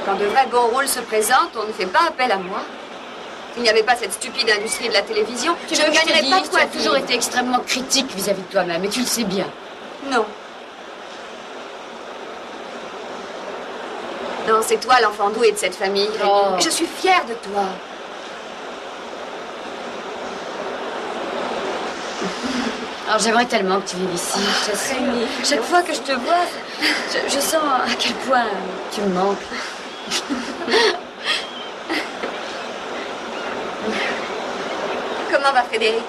Quand 0.05 0.15
de 0.15 0.25
vrais 0.25 0.47
bons 0.47 0.67
rôles 0.67 0.87
se 0.87 1.01
présentent, 1.01 1.57
on 1.57 1.67
ne 1.67 1.73
fait 1.73 1.87
pas 1.87 2.07
appel 2.07 2.31
à 2.31 2.37
moi. 2.37 2.59
S'il 3.53 3.63
n'y 3.63 3.69
avait 3.69 3.83
pas 3.83 3.97
cette 3.97 4.13
stupide 4.13 4.49
industrie 4.49 4.87
de 4.87 4.93
la 4.93 5.01
télévision, 5.01 5.55
Tu 5.67 5.75
je 5.75 5.81
ne 5.81 5.87
gagnerais 5.87 6.29
pas 6.29 6.39
de 6.39 6.43
tu 6.43 6.49
quoi 6.51 6.61
as 6.61 6.67
toujours 6.67 6.95
été 6.95 7.15
extrêmement 7.15 7.59
critique 7.59 8.15
vis-à-vis 8.15 8.43
de 8.43 8.51
toi-même, 8.51 8.85
et 8.85 8.89
tu 8.89 9.01
le 9.01 9.05
sais 9.07 9.25
bien. 9.25 9.45
Non. 10.09 10.23
Non, 14.49 14.61
c'est 14.65 14.79
toi 14.79 14.99
l'enfant 14.99 15.29
doué 15.29 15.51
de 15.51 15.57
cette 15.57 15.75
famille. 15.75 16.09
Oh. 16.25 16.55
Je 16.57 16.71
suis 16.71 16.87
fière 16.87 17.23
de 17.25 17.35
toi. 17.35 17.65
Alors 23.07 23.19
j'aimerais 23.19 23.45
tellement 23.45 23.79
que 23.79 23.89
tu 23.89 23.97
vives 23.97 24.13
ici, 24.15 24.39
je 24.65 24.75
sais. 24.75 24.95
Rémi. 24.95 25.27
Chaque 25.43 25.61
fois 25.61 25.83
que 25.83 25.93
je 25.93 25.99
te 25.99 26.13
vois, 26.13 26.45
je, 26.81 27.31
je 27.31 27.39
sens 27.39 27.61
à 27.63 27.93
quel 27.99 28.13
point 28.13 28.45
tu 28.91 29.01
me 29.01 29.13
manques. 29.13 29.37
Comment 35.31 35.51
va 35.53 35.61
Frédéric? 35.63 36.03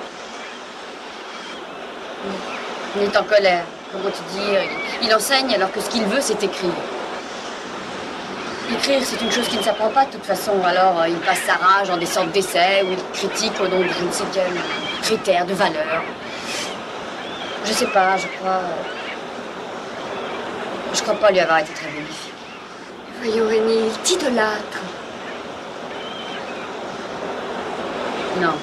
Il 2.97 3.03
est 3.03 3.17
en 3.19 3.25
colère. 3.25 3.65
Comment 3.93 4.11
te 4.11 4.33
dire 4.33 4.63
il, 5.03 5.07
il 5.09 5.15
enseigne 5.15 5.55
alors 5.55 5.71
que 5.73 5.81
ce 5.81 5.91
qu'il 5.91 6.05
veut, 6.05 6.21
c'est 6.23 6.43
écrire. 6.43 6.71
Écrire, 8.73 9.01
c'est 9.03 9.21
une 9.21 9.33
chose 9.33 9.49
qui 9.49 9.57
ne 9.57 9.63
s'apprend 9.63 9.89
pas 9.89 10.05
de 10.07 10.13
toute 10.13 10.25
façon. 10.25 10.53
Alors, 10.65 11.01
euh, 11.01 11.09
il 11.09 11.17
passe 11.17 11.41
sa 11.47 11.55
rage 11.55 11.91
en 11.91 11.97
des 11.97 12.07
sortes 12.07 12.31
d'essais 12.31 12.83
où 12.85 12.93
il 12.93 12.99
critique 13.19 13.53
au 13.61 13.67
nom 13.69 13.81
de 13.81 13.89
je 13.89 14.05
ne 14.05 14.13
sais 14.13 14.25
quel 14.33 14.53
critère 15.03 15.45
de 15.45 15.55
valeur. 15.55 16.03
Je 17.65 17.73
sais 17.73 17.87
pas, 17.87 18.17
je 18.17 18.27
crois. 18.39 18.51
euh, 18.53 18.77
Je 20.95 21.03
crois 21.03 21.15
pas 21.15 21.31
lui 21.31 21.41
avoir 21.41 21.59
été 21.59 21.73
très 21.73 21.87
bénéfique. 21.89 22.33
Voyons 23.23 23.49
Rémi, 23.49 23.75
il 23.89 23.93
t'idolâtre. 24.03 24.79
Non. 28.41 28.55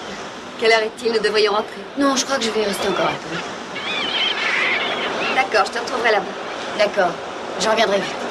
Quelle 0.60 0.72
heure 0.72 0.82
est-il? 0.82 1.12
Nous 1.14 1.20
devrions 1.20 1.52
rentrer. 1.52 1.82
Non, 1.98 2.16
je 2.16 2.26
crois 2.26 2.38
que 2.38 2.44
je 2.44 2.50
vais 2.50 2.64
rester 2.64 2.88
encore 2.88 3.06
un 3.08 3.10
peu. 3.30 3.38
D'accord, 5.36 5.66
je 5.68 5.72
te 5.72 5.80
retrouverai 5.84 6.12
là-bas. 6.12 6.26
D'accord. 6.80 7.12
Je 7.60 7.70
reviendrai 7.70 7.98
vite. 7.98 8.27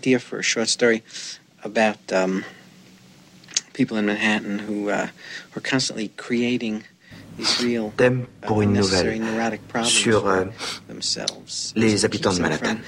Idea 0.00 0.18
for 0.18 0.38
a 0.38 0.42
short 0.52 0.68
story 0.68 1.02
about 1.62 2.00
um, 2.12 2.42
people 3.74 3.96
in 3.98 4.06
Manhattan 4.06 4.58
who 4.66 4.78
uh, 4.88 5.08
were 5.54 5.64
constantly 5.72 6.08
creating 6.16 6.84
these 7.36 7.62
real 7.62 7.92
Thème 7.96 8.26
pour 8.46 8.62
une 8.62 8.72
nouvelle. 8.72 9.18
neurotic 9.18 9.60
problems 9.68 9.92
sur 9.92 10.26
euh, 10.26 10.46
for 10.46 10.82
themselves. 10.88 11.72
les 11.76 12.04
habitants 12.06 12.34
de 12.36 12.40
Manhattan, 12.40 12.78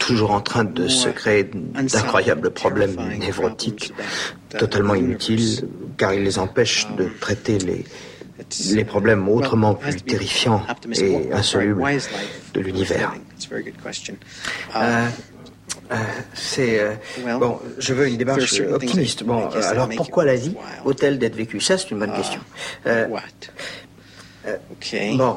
toujours 0.00 0.32
en 0.32 0.40
train 0.40 0.64
de 0.64 0.88
se 0.88 1.08
créer 1.10 1.44
d'incroyables 1.44 2.50
problèmes 2.50 2.96
névrotiques, 3.18 3.92
totalement 4.58 4.94
inutiles, 4.94 5.68
car 5.98 6.14
ils 6.14 6.24
les 6.24 6.38
empêchent 6.38 6.86
de 6.96 7.06
traiter 7.20 7.58
les, 7.58 7.84
les 8.72 8.84
problèmes 8.84 9.28
autrement 9.28 9.74
plus 9.74 10.00
terrifiants 10.02 10.62
et 10.96 11.32
insolubles 11.32 11.84
de 12.54 12.60
l'univers. 12.60 13.14
Euh, 14.76 15.08
euh, 15.90 15.96
c'est 16.34 16.80
euh, 16.80 16.94
bon. 17.38 17.60
Je 17.78 17.94
veux 17.94 18.08
une 18.08 18.16
démarche 18.16 18.60
optimiste. 18.60 19.24
Bon, 19.24 19.48
euh, 19.54 19.70
alors 19.70 19.88
pourquoi 19.96 20.24
la 20.24 20.36
vie 20.36 20.54
vaut-elle 20.84 21.18
d'être 21.18 21.36
vécue? 21.36 21.60
Ça, 21.60 21.78
c'est 21.78 21.90
une 21.90 21.98
bonne 21.98 22.14
question. 22.14 22.40
Euh, 22.86 23.06
Bon, 25.16 25.36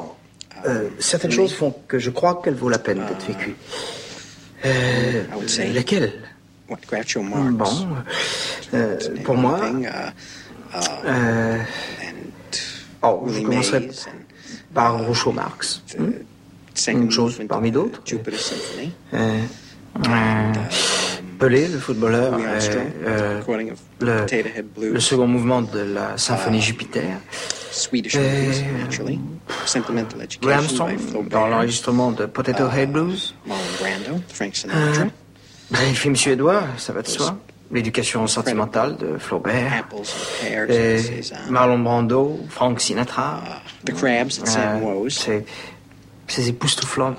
euh, 0.66 0.88
certaines 0.98 1.30
choses 1.30 1.54
font 1.54 1.74
que 1.86 1.98
je 1.98 2.10
crois 2.10 2.42
qu'elle 2.42 2.54
vaut 2.54 2.68
la 2.68 2.78
peine 2.78 2.98
d'être 3.06 3.26
vécue. 3.26 3.56
Euh, 4.64 5.22
laquelle 5.72 6.12
Bon, 6.68 6.76
pour 9.24 9.36
moi, 9.36 9.60
euh, 11.04 11.58
oh, 13.02 13.26
je 13.28 13.40
commencerai 13.40 13.88
par 14.74 15.02
Groucho 15.02 15.32
Marx. 15.32 15.82
hmm? 15.98 16.10
Une 16.88 17.10
chose 17.10 17.40
parmi 17.48 17.70
d'autres. 17.72 18.02
Euh, 19.14 19.40
Pelé, 21.38 21.68
le 21.68 21.78
footballeur, 21.78 22.34
euh, 22.34 22.60
euh, 23.06 23.40
le, 24.00 24.92
le 24.92 25.00
second 25.00 25.26
mouvement 25.28 25.62
de 25.62 25.78
la 25.80 26.18
symphonie 26.18 26.60
Jupiter. 26.60 27.04
Euh, 28.16 28.52
Flaubert. 28.90 29.20
dans 31.30 31.46
l'enregistrement 31.46 32.10
de 32.10 32.26
Potato 32.26 32.68
Head 32.70 32.90
Blues. 32.90 33.34
Marlon 33.46 33.62
Brando, 33.80 34.20
Frank 34.32 34.56
Sinatra. 34.56 35.02
Euh, 35.02 35.04
les 35.86 35.94
films 35.94 36.16
suédois, 36.16 36.62
ça 36.76 36.92
va 36.92 37.02
de 37.02 37.08
soi. 37.08 37.38
L'éducation 37.70 38.26
sentimentale 38.26 38.96
de 38.96 39.16
Flaubert. 39.18 39.84
pears 40.40 40.70
Et. 40.70 41.20
Marlon 41.50 41.78
Brando, 41.78 42.40
Frank 42.48 42.80
Sinatra. 42.80 43.42
The 43.84 43.92
Crabs 43.94 44.40
at 44.42 44.46
Sam 44.46 44.82
Euh, 44.82 45.08
Ces 46.26 46.48
époustouflants 46.48 47.14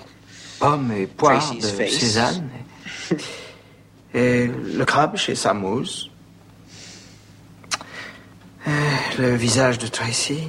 pommes 0.60 0.92
et 0.92 1.08
poires 1.08 1.54
de. 1.56 1.62
Cézanne. 1.62 2.50
Et 4.14 4.48
le 4.48 4.84
crabe 4.86 5.18
chez 5.18 5.36
Sam 5.36 5.64
Woes. 5.64 6.10
Euh, 8.68 8.72
Le 9.18 9.36
visage 9.36 9.78
de 9.78 9.88
Tracy. 9.88 10.40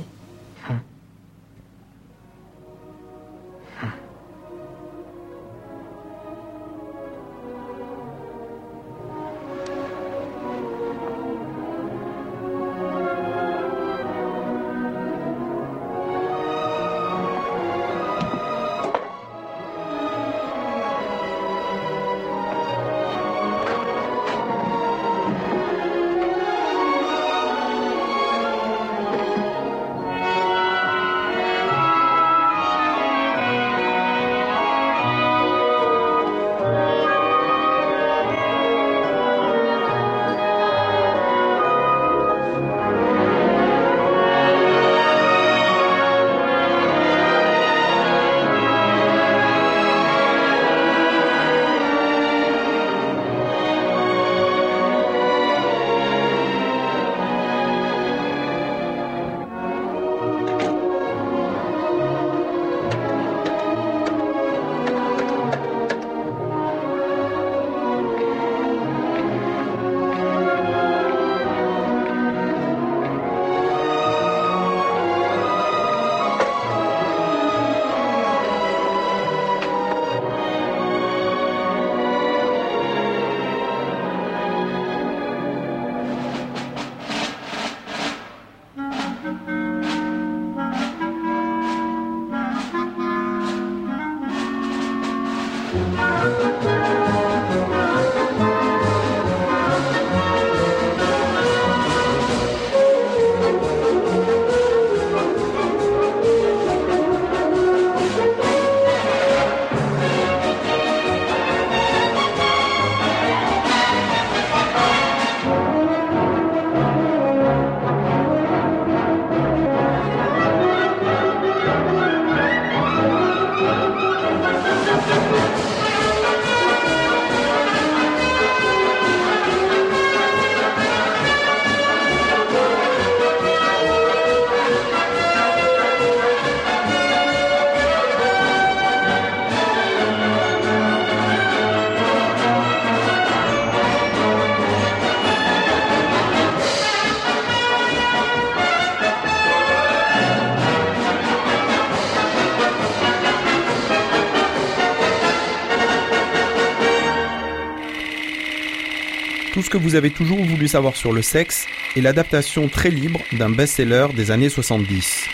Que 159.71 159.79
vous 159.79 159.95
avez 159.95 160.11
toujours 160.11 160.45
voulu 160.45 160.67
savoir 160.67 160.97
sur 160.97 161.13
le 161.13 161.23
sexe 161.23 161.67
est 161.97 162.01
l'adaptation 162.01 162.69
très 162.69 162.91
libre 162.91 163.21
d'un 163.33 163.51
best-seller 163.51 164.09
des 164.15 164.33
années 164.33 164.49
70. 164.49 165.25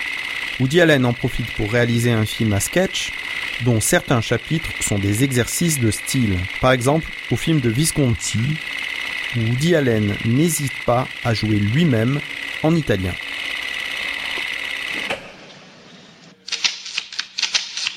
Woody 0.60 0.80
Allen 0.82 1.06
en 1.06 1.14
profite 1.14 1.50
pour 1.52 1.72
réaliser 1.72 2.12
un 2.12 2.26
film 2.26 2.52
à 2.52 2.60
sketch 2.60 3.12
dont 3.64 3.80
certains 3.80 4.20
chapitres 4.20 4.68
sont 4.80 4.98
des 4.98 5.24
exercices 5.24 5.80
de 5.80 5.90
style. 5.90 6.36
Par 6.60 6.72
exemple, 6.72 7.06
au 7.30 7.36
film 7.36 7.60
de 7.60 7.70
Visconti, 7.70 8.38
où 9.36 9.40
Woody 9.40 9.74
Allen 9.74 10.14
n'hésite 10.26 10.84
pas 10.84 11.08
à 11.24 11.32
jouer 11.32 11.56
lui-même 11.56 12.20
en 12.62 12.76
italien. 12.76 13.14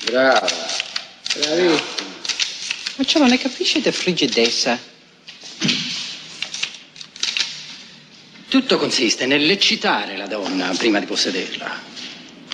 Brava, 0.06 0.46
bravissimo. 1.36 1.78
Ma 2.96 3.04
ciò 3.04 3.18
non 3.20 3.28
ne 3.28 3.36
capisci 3.36 3.80
di 3.80 3.92
frigidezza? 3.92 4.78
Tutto 8.60 8.76
consiste 8.76 9.24
nell'eccitare 9.24 10.18
la 10.18 10.26
donna 10.26 10.70
prima 10.76 11.00
di 11.00 11.06
possederla. 11.06 11.80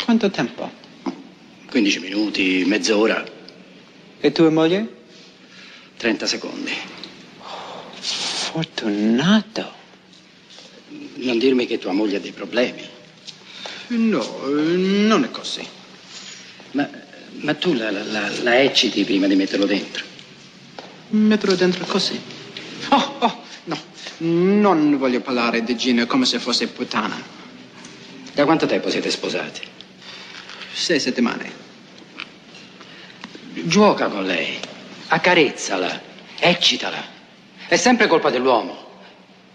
Quanto 0.05 0.31
tempo? 0.31 0.71
15 1.69 1.99
minuti, 1.99 2.63
mezz'ora. 2.65 3.25
E 4.21 4.31
tua 4.31 4.49
moglie? 4.51 4.89
30 5.97 6.27
secondi. 6.27 6.71
Fortunato. 7.99 9.73
Non 11.17 11.39
dirmi 11.39 11.67
che 11.67 11.79
tua 11.79 11.91
moglie 11.91 12.19
ha 12.19 12.21
dei 12.21 12.31
problemi. 12.31 12.89
No, 13.89 14.47
non 14.47 15.25
è 15.25 15.31
così. 15.33 15.67
Ma, 16.71 16.89
ma 17.41 17.55
tu 17.55 17.75
la, 17.75 17.91
la, 17.91 18.31
la, 18.43 18.61
ecciti 18.63 19.03
prima 19.03 19.27
di 19.27 19.35
metterlo 19.35 19.67
dentro. 19.67 20.05
Metterlo 21.09 21.57
dentro 21.57 21.85
così? 21.85 22.17
Oh, 22.91 23.17
oh. 23.19 23.45
Non 24.19 24.97
voglio 24.97 25.21
parlare 25.21 25.63
di 25.63 25.77
Gina 25.77 26.07
come 26.07 26.25
se 26.25 26.39
fosse 26.39 26.69
puttana. 26.69 27.21
Da 28.33 28.45
quanto 28.47 28.65
tempo 28.65 28.89
siete 28.89 29.11
sposati? 29.11 29.61
Sei 30.73 30.99
settimane. 30.99 31.53
Gioca 33.65 34.09
con 34.09 34.25
lei, 34.25 34.59
accarezzala, 35.09 36.01
eccitala. 36.39 37.03
È 37.69 37.77
sempre 37.77 38.07
colpa 38.07 38.31
dell'uomo. 38.31 38.85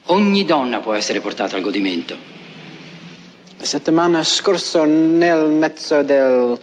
Ogni 0.06 0.46
donna 0.46 0.80
può 0.80 0.94
essere 0.94 1.22
portata 1.22 1.56
al 1.56 1.64
godimento. 1.64 2.16
La 3.58 3.66
settimana 3.66 4.24
scorsa, 4.24 4.86
nel 4.86 5.50
mezzo 5.50 6.04
del, 6.04 6.60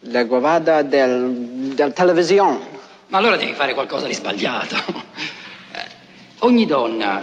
della 0.00 0.24
guavada 0.24 0.82
del, 0.82 1.30
del 1.74 1.92
televisione. 1.94 2.76
Ma 3.08 3.18
allora 3.18 3.36
devi 3.36 3.54
fare 3.54 3.72
qualcosa 3.72 4.06
di 4.06 4.14
sbagliato. 4.14 4.76
Eh, 5.70 5.86
ogni 6.38 6.64
donna 6.64 7.20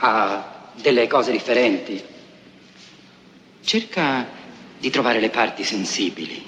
ha 0.00 0.70
delle 0.74 1.06
cose 1.06 1.30
differenti. 1.32 2.02
Cerca 3.62 4.26
di 4.78 4.90
trovare 4.90 5.20
le 5.20 5.30
parti 5.30 5.62
sensibili. 5.62 6.42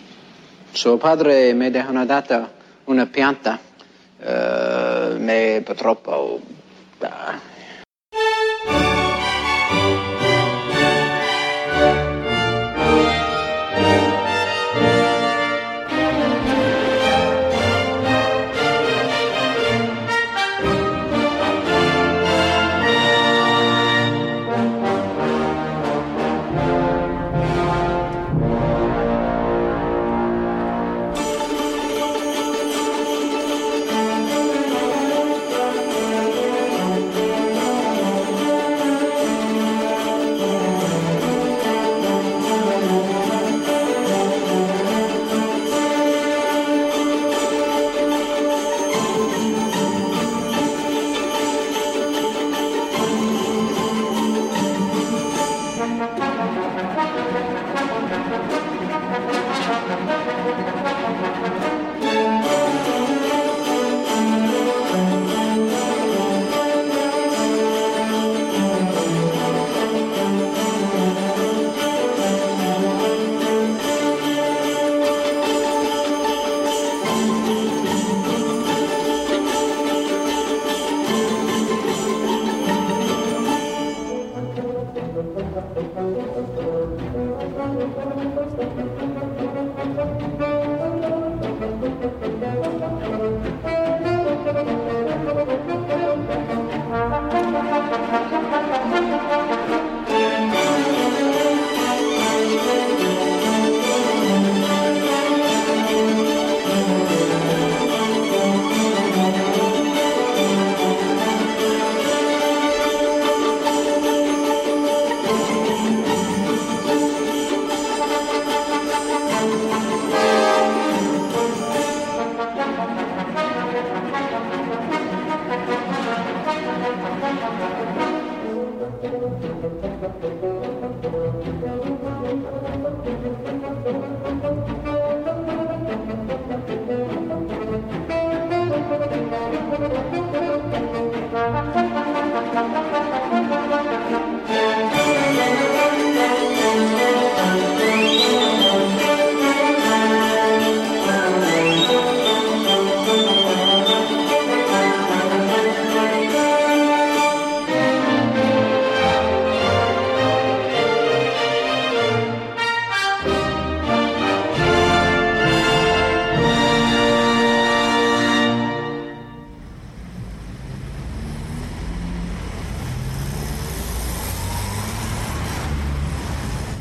Suo 0.73 0.97
padre 0.97 1.53
mi 1.53 1.67
ha 1.67 2.05
dato 2.05 2.53
una 2.85 3.07
pianta, 3.07 3.61
uh, 4.19 5.19
ma 5.19 5.61
purtroppo... 5.63 6.41
Uh, 6.99 7.51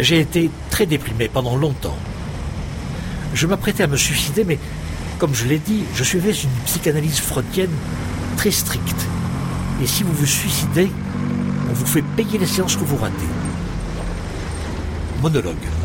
J'ai 0.02 0.20
été 0.20 0.50
très 0.72 0.88
déprimé 0.88 1.30
pendant 1.30 1.56
longtemps. 1.56 1.96
Je 3.36 3.46
m'apprêtais 3.46 3.84
à 3.84 3.88
me 3.88 3.98
suicider, 3.98 4.44
mais 4.44 4.58
comme 5.20 5.36
je 5.36 5.46
l'ai 5.46 5.60
dit, 5.60 5.84
je 5.94 6.04
suivais 6.04 6.32
une 6.32 6.50
psychanalyse 6.66 7.20
freudienne 7.20 7.70
très 8.36 8.50
stricte. 8.50 9.06
Et 9.80 9.86
si 9.86 10.02
vous 10.02 10.14
vous 10.14 10.26
suicidez, 10.26 10.92
on 11.70 11.74
vous 11.74 11.86
fait 11.86 12.02
payer 12.02 12.40
les 12.40 12.48
séances 12.48 12.76
que 12.76 12.84
vous 12.84 12.98
ratez. 12.98 13.30
Monologue. 15.22 15.81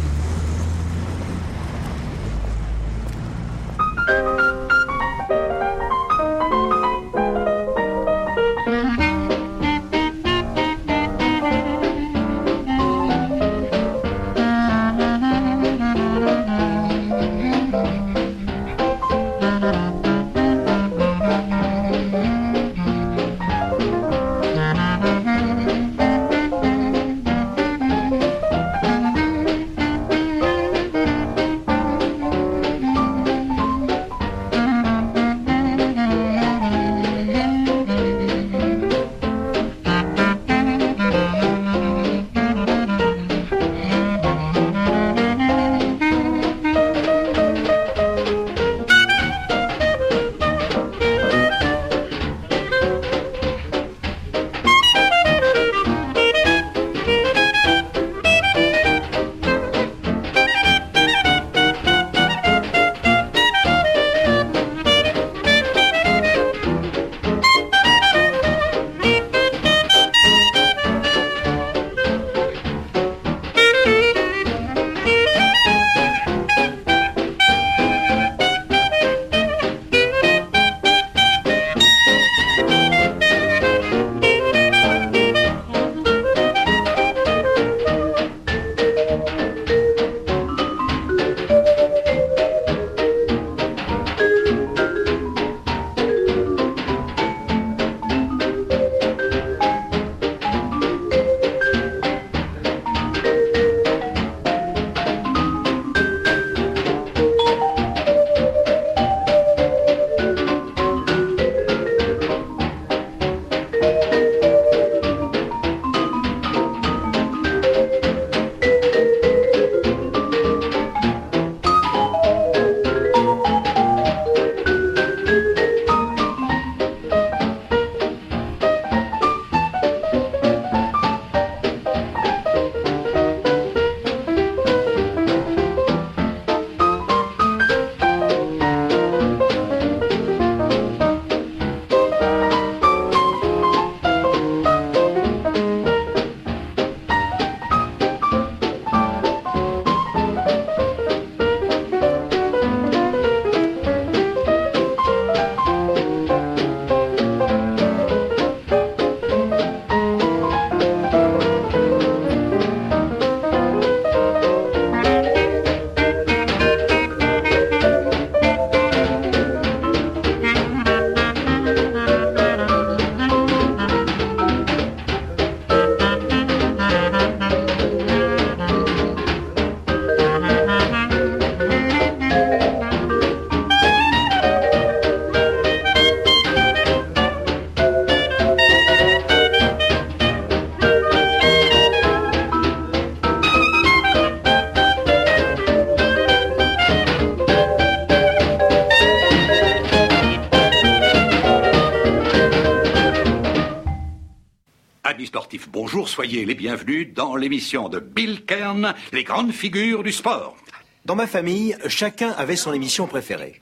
Amis 205.16 205.28
sportifs, 205.28 205.70
bonjour, 205.70 206.10
soyez 206.10 206.44
les 206.44 206.54
bienvenus 206.54 207.14
dans 207.14 207.36
l'émission 207.36 207.88
de 207.88 208.00
Bill 208.00 208.44
Kern, 208.44 208.94
les 209.14 209.24
grandes 209.24 209.50
figures 209.50 210.02
du 210.02 210.12
sport. 210.12 210.58
Dans 211.06 211.16
ma 211.16 211.26
famille, 211.26 211.74
chacun 211.88 212.32
avait 212.32 212.54
son 212.54 212.74
émission 212.74 213.06
préférée. 213.06 213.58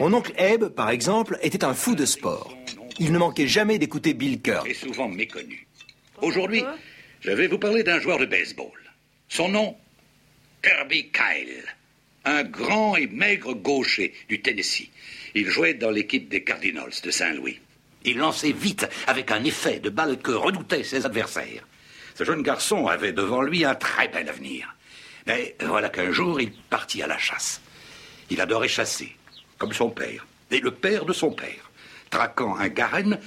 Mon 0.00 0.12
oncle 0.12 0.32
Eb, 0.36 0.70
par 0.70 0.90
exemple, 0.90 1.38
était 1.40 1.62
un 1.62 1.72
fou 1.72 1.94
de 1.94 2.04
sport. 2.04 2.52
Il 2.98 3.12
ne 3.12 3.18
manquait 3.18 3.46
jamais 3.46 3.78
d'écouter 3.78 4.12
Bill 4.12 4.42
Kern. 4.42 4.66
Et 4.66 4.74
souvent 4.74 5.06
méconnu. 5.06 5.68
Aujourd'hui, 6.20 6.64
je 7.20 7.30
vais 7.30 7.46
vous 7.46 7.58
parler 7.58 7.84
d'un 7.84 8.00
joueur 8.00 8.18
de 8.18 8.26
baseball. 8.26 8.92
Son 9.28 9.50
nom, 9.50 9.76
Kirby 10.64 11.12
Kyle. 11.12 11.62
Un 12.24 12.42
grand 12.42 12.96
et 12.96 13.06
maigre 13.06 13.54
gaucher 13.54 14.14
du 14.28 14.42
Tennessee. 14.42 14.90
Il 15.36 15.46
jouait 15.46 15.74
dans 15.74 15.92
l'équipe 15.92 16.28
des 16.28 16.42
Cardinals 16.42 16.94
de 17.04 17.10
Saint-Louis. 17.12 17.60
Il 18.04 18.18
lançait 18.18 18.52
vite, 18.52 18.88
avec 19.06 19.30
un 19.30 19.44
effet 19.44 19.78
de 19.78 19.90
balle 19.90 20.18
que 20.18 20.32
redoutaient 20.32 20.84
ses 20.84 21.06
adversaires. 21.06 21.64
Ce 22.14 22.24
jeune 22.24 22.42
garçon 22.42 22.86
avait 22.86 23.12
devant 23.12 23.42
lui 23.42 23.64
un 23.64 23.74
très 23.74 24.08
bel 24.08 24.28
avenir. 24.28 24.74
Mais 25.26 25.56
voilà 25.60 25.88
qu'un 25.88 26.10
jour, 26.10 26.40
il 26.40 26.52
partit 26.52 27.02
à 27.02 27.06
la 27.06 27.18
chasse. 27.18 27.60
Il 28.30 28.40
adorait 28.40 28.68
chasser, 28.68 29.16
comme 29.58 29.72
son 29.72 29.90
père, 29.90 30.26
et 30.50 30.60
le 30.60 30.72
père 30.72 31.04
de 31.04 31.12
son 31.12 31.30
père. 31.30 31.70
Traquant 32.10 32.56
un 32.56 32.68
garenne, 32.68 33.18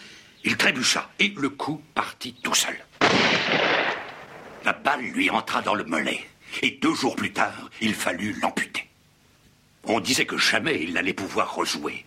il 0.44 0.58
trébucha, 0.58 1.10
et 1.20 1.34
le 1.38 1.50
coup 1.50 1.82
partit 1.94 2.36
tout 2.44 2.54
seul. 2.54 2.78
La 4.64 4.74
balle 4.74 5.02
lui 5.02 5.30
entra 5.30 5.62
dans 5.62 5.76
le 5.76 5.84
mollet, 5.84 6.28
et 6.62 6.72
deux 6.72 6.94
jours 6.94 7.16
plus 7.16 7.32
tard, 7.32 7.70
il 7.82 7.94
fallut 7.94 8.34
l'amputer. 8.42 8.88
On 9.86 10.00
disait 10.00 10.26
que 10.26 10.38
jamais 10.38 10.82
il 10.82 10.94
n'allait 10.94 11.14
pouvoir 11.14 11.54
rejouer. 11.54 12.06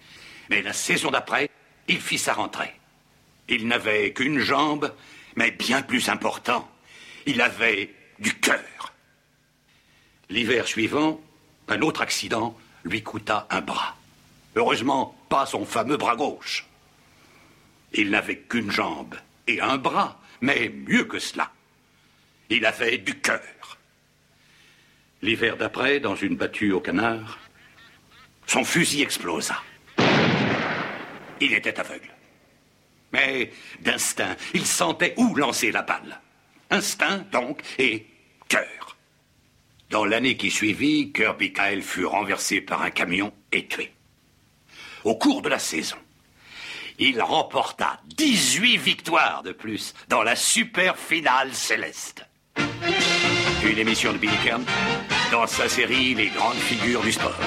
Mais 0.51 0.63
la 0.63 0.73
saison 0.73 1.11
d'après, 1.11 1.49
il 1.89 2.01
fit 2.01 2.19
sa 2.19 2.35
rentrée. 2.35 2.75
Il 3.49 3.67
n'avait 3.67 4.13
qu'une 4.13 4.39
jambe, 4.39 4.95
mais 5.37 5.51
bien 5.51 5.83
plus 5.83 6.09
important, 6.09 6.69
il 7.27 7.41
avait 7.41 7.95
du 8.19 8.35
cœur. 8.35 8.93
L'hiver 10.29 10.67
suivant, 10.67 11.21
un 11.69 11.81
autre 11.81 12.03
accident 12.03 12.57
lui 12.85 13.03
coûta 13.03 13.47
un 13.51 13.61
bras. 13.61 13.97
Heureusement, 14.57 15.17
pas 15.29 15.47
son 15.47 15.65
fameux 15.65 15.97
bras 15.97 16.17
gauche. 16.17 16.67
Il 17.95 18.11
n'avait 18.11 18.39
qu'une 18.39 18.71
jambe 18.71 19.15
et 19.47 19.61
un 19.61 19.79
bras, 19.79 20.21
mais 20.41 20.69
mieux 20.69 21.05
que 21.05 21.19
cela. 21.19 21.51
Il 22.51 22.67
avait 22.67 22.99
du 22.99 23.19
cœur. 23.19 23.79
L'hiver 25.23 25.57
d'après, 25.57 26.01
dans 26.01 26.17
une 26.17 26.37
battue 26.37 26.73
au 26.73 26.81
canard, 26.81 27.39
son 28.47 28.65
fusil 28.65 29.03
explosa. 29.03 29.63
Il 31.41 31.53
était 31.53 31.79
aveugle. 31.79 32.11
Mais 33.13 33.51
d'instinct, 33.81 34.37
il 34.55 34.67
sentait 34.67 35.15
où 35.17 35.35
lancer 35.35 35.73
la 35.73 35.83
balle. 35.83 36.21
Instinct, 36.71 37.25
donc, 37.33 37.63
et 37.79 38.07
cœur. 38.49 38.97
Dans 39.91 40.05
l'année 40.05 40.37
qui 40.37 40.51
suivit, 40.51 41.13
Kirby 41.13 41.53
Kyle 41.53 41.83
fut 41.83 42.05
renversé 42.05 42.61
par 42.61 42.83
un 42.83 42.91
camion 42.91 43.33
et 43.53 43.67
tué. 43.67 43.93
Au 45.05 45.17
cours 45.17 45.41
de 45.41 45.49
la 45.49 45.59
saison, 45.59 45.97
il 46.99 47.23
remporta 47.23 48.01
18 48.17 48.77
victoires 48.77 49.43
de 49.43 49.53
plus 49.53 49.95
dans 50.09 50.23
la 50.23 50.37
super 50.37 50.99
finale 50.99 51.55
céleste. 51.55 52.25
Une 53.65 53.79
émission 53.79 54.13
de 54.13 54.19
Billy 54.19 54.37
Kern 54.45 54.65
dans 55.31 55.47
sa 55.47 55.69
série 55.69 56.15
Les 56.15 56.29
grandes 56.29 56.57
figures 56.57 57.03
du 57.03 57.13
sport. 57.13 57.39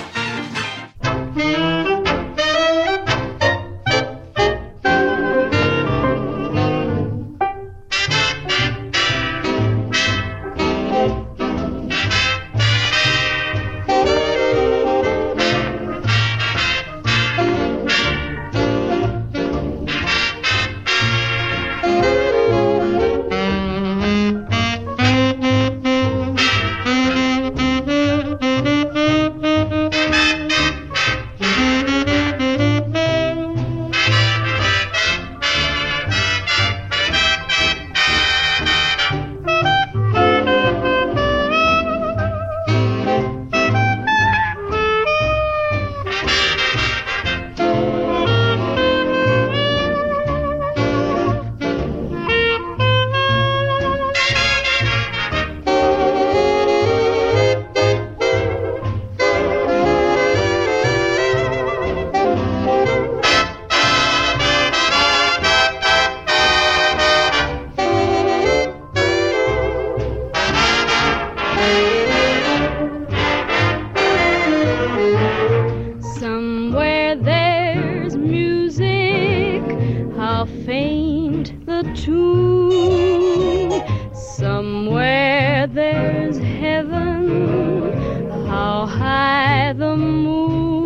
How 80.82 80.88
faint 80.88 81.66
the 81.66 81.84
tune. 81.96 83.84
Somewhere 84.14 85.68
there's 85.68 86.38
heaven, 86.38 88.30
how 88.48 88.86
high 88.86 89.74
the 89.74 89.96
moon. 89.96 90.86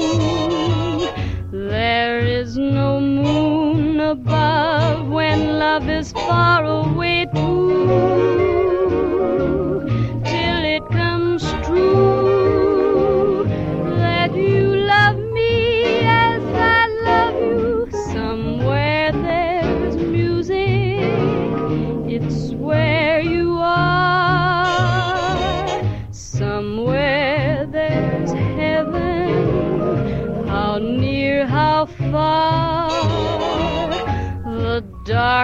There 1.52 2.20
is 2.20 2.58
no 2.58 3.00
moon 3.00 4.00
above 4.00 5.08
when 5.08 5.60
love 5.60 5.90
is 5.90 6.12
far 6.12 6.66
away 6.66 7.28
too. 7.34 8.15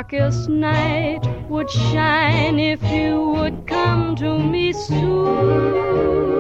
Darkest 0.02 0.50
night 0.50 1.22
would 1.48 1.70
shine 1.70 2.58
if 2.58 2.82
you 2.92 3.34
would 3.36 3.68
come 3.68 4.16
to 4.16 4.40
me 4.40 4.74
soon. 4.74 6.31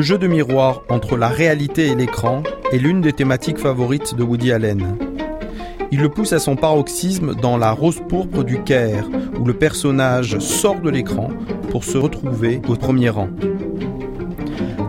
Le 0.00 0.06
jeu 0.06 0.16
de 0.16 0.26
miroir 0.26 0.80
entre 0.88 1.18
la 1.18 1.28
réalité 1.28 1.88
et 1.88 1.94
l'écran 1.94 2.42
est 2.72 2.78
l'une 2.78 3.02
des 3.02 3.12
thématiques 3.12 3.58
favorites 3.58 4.14
de 4.14 4.22
Woody 4.22 4.50
Allen. 4.50 4.96
Il 5.90 6.00
le 6.00 6.08
pousse 6.08 6.32
à 6.32 6.38
son 6.38 6.56
paroxysme 6.56 7.34
dans 7.34 7.58
La 7.58 7.72
Rose 7.72 8.00
pourpre 8.08 8.42
du 8.42 8.62
Caire, 8.62 9.04
où 9.38 9.44
le 9.44 9.52
personnage 9.52 10.38
sort 10.38 10.80
de 10.80 10.88
l'écran 10.88 11.28
pour 11.70 11.84
se 11.84 11.98
retrouver 11.98 12.62
au 12.66 12.76
premier 12.76 13.10
rang. 13.10 13.28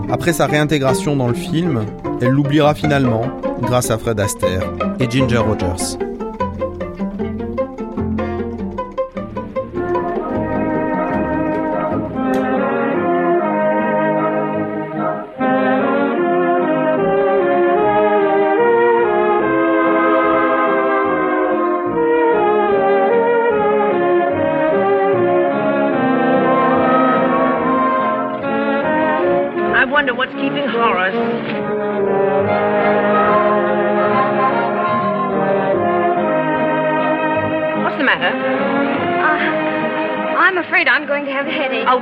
Après 0.09 0.31
sa 0.31 0.45
réintégration 0.45 1.17
dans 1.17 1.27
le 1.27 1.33
film, 1.33 1.83
elle 2.21 2.29
l'oubliera 2.29 2.73
finalement 2.73 3.23
grâce 3.61 3.91
à 3.91 3.97
Fred 3.97 4.17
Astaire 4.17 4.63
et 5.01 5.09
Ginger 5.09 5.39
Rogers. 5.39 6.10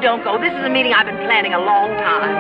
Don't 0.02 0.24
go. 0.24 0.40
This 0.40 0.54
is 0.54 0.64
a 0.64 0.70
meeting 0.70 0.94
I've 0.94 1.06
been 1.06 1.18
planning 1.18 1.54
a 1.54 1.60
long 1.60 1.90
time. 2.00 2.36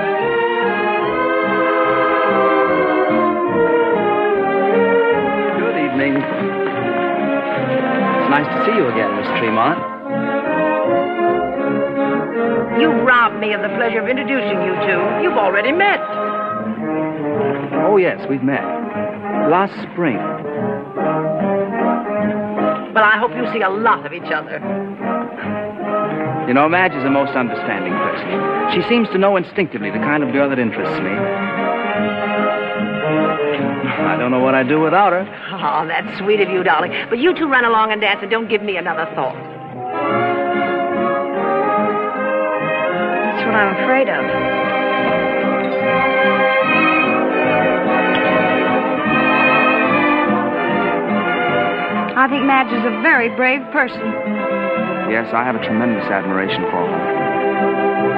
Good 5.59 5.75
evening. 5.75 6.15
It's 8.19 8.29
nice 8.31 8.47
to 8.47 8.65
see 8.65 8.75
you 8.77 8.87
again, 8.87 9.15
Miss 9.15 9.27
Tremont. 9.39 9.79
You 12.79 12.91
robbed 13.03 13.39
me 13.41 13.53
of 13.53 13.61
the 13.61 13.69
pleasure 13.75 13.99
of 13.99 14.07
introducing 14.07 14.61
you 14.63 14.73
two. 14.87 15.01
You've 15.21 15.37
already 15.37 15.73
met. 15.73 15.99
Oh, 17.83 17.97
yes, 17.97 18.25
we've 18.29 18.43
met. 18.43 18.63
Last 19.49 19.73
spring. 19.91 20.17
Well, 22.93 23.03
I 23.03 23.17
hope 23.17 23.31
you 23.35 23.51
see 23.51 23.61
a 23.61 23.69
lot 23.69 24.05
of 24.05 24.13
each 24.13 24.31
other. 24.31 24.59
You 26.49 26.55
know, 26.55 26.67
Madge 26.67 26.93
is 26.97 27.05
a 27.05 27.11
most 27.11 27.37
understanding 27.37 27.93
person. 27.93 28.25
She 28.73 28.81
seems 28.89 29.07
to 29.09 29.19
know 29.19 29.37
instinctively 29.37 29.91
the 29.91 29.99
kind 29.99 30.23
of 30.23 30.31
girl 30.33 30.49
that 30.49 30.57
interests 30.57 30.97
me. 30.97 31.11
I 34.01 34.17
don't 34.17 34.31
know 34.31 34.39
what 34.39 34.55
I'd 34.55 34.67
do 34.67 34.79
without 34.81 35.13
her. 35.13 35.29
Oh, 35.53 35.85
that's 35.85 36.17
sweet 36.17 36.41
of 36.41 36.49
you, 36.49 36.63
darling. 36.63 36.91
But 37.07 37.19
you 37.19 37.35
two 37.37 37.45
run 37.45 37.65
along 37.65 37.91
and 37.91 38.01
dance 38.01 38.21
and 38.23 38.31
don't 38.31 38.49
give 38.49 38.63
me 38.63 38.77
another 38.77 39.05
thought. 39.13 39.35
That's 43.29 43.45
what 43.45 43.53
I'm 43.53 43.75
afraid 43.83 44.09
of. 44.09 44.25
I 52.17 52.27
think 52.27 52.43
Madge 52.45 52.73
is 52.73 52.83
a 52.85 53.01
very 53.03 53.29
brave 53.35 53.61
person. 53.71 54.48
Yes, 55.09 55.33
I 55.33 55.43
have 55.43 55.55
a 55.55 55.63
tremendous 55.65 56.05
admiration 56.05 56.61
for 56.69 56.85
her. 56.85 58.09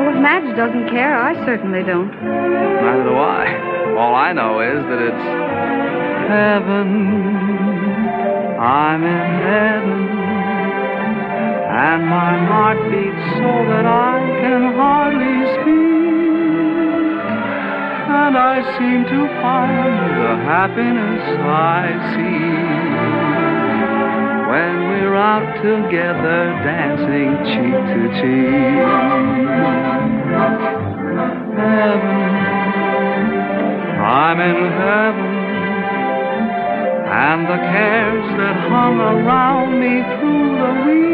Well, 0.00 0.14
if 0.14 0.22
Madge 0.22 0.56
doesn't 0.56 0.88
care, 0.88 1.20
I 1.20 1.34
certainly 1.44 1.82
don't. 1.82 2.08
Neither 2.08 3.04
do 3.04 3.16
I. 3.16 3.96
All 3.98 4.14
I 4.14 4.32
know 4.32 4.60
is 4.60 4.82
that 4.82 4.98
it's 4.98 5.24
heaven. 6.28 7.24
I'm 8.58 9.04
in 9.04 9.42
heaven. 9.42 10.13
And 11.74 12.06
my 12.06 12.38
heart 12.46 12.78
beats 12.88 13.26
so 13.34 13.50
that 13.66 13.84
I 13.84 14.22
can 14.42 14.62
hardly 14.78 15.38
speak. 15.58 16.04
And 18.14 18.38
I 18.38 18.62
seem 18.78 19.02
to 19.02 19.26
find 19.42 19.98
the 20.22 20.34
happiness 20.46 21.24
I 21.42 21.98
seek 22.14 22.94
when 24.50 24.74
we're 24.86 25.16
out 25.16 25.50
together 25.66 26.54
dancing 26.62 27.42
cheek 27.42 27.74
to 27.90 28.02
cheek. 28.22 28.86
Heaven, 31.58 32.22
I'm 33.98 34.38
in 34.38 34.60
heaven, 34.78 35.34
and 37.10 37.40
the 37.50 37.58
cares 37.58 38.26
that 38.38 38.56
hung 38.70 39.00
around 39.00 39.80
me 39.80 39.94
through 40.20 40.50
the 40.62 40.70
week 40.86 41.13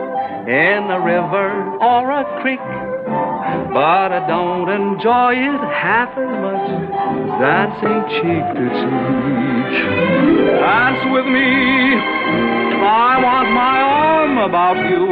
in 0.47 0.89
a 0.89 0.99
river 0.99 1.77
or 1.77 2.11
a 2.11 2.41
creek. 2.41 2.59
But 3.73 4.11
I 4.11 4.25
don't 4.27 4.69
enjoy 4.69 5.33
it 5.35 5.61
half 5.69 6.11
as 6.17 6.31
much 6.43 6.67
as 6.69 6.87
dancing 7.39 8.01
cheek 8.17 8.45
to 8.57 8.65
cheek. 8.81 9.69
Dance 10.59 11.03
with 11.13 11.25
me. 11.25 11.95
I 12.81 13.21
want 13.21 13.49
my 13.53 13.81
arm 13.81 14.37
about 14.39 14.77
you. 14.89 15.05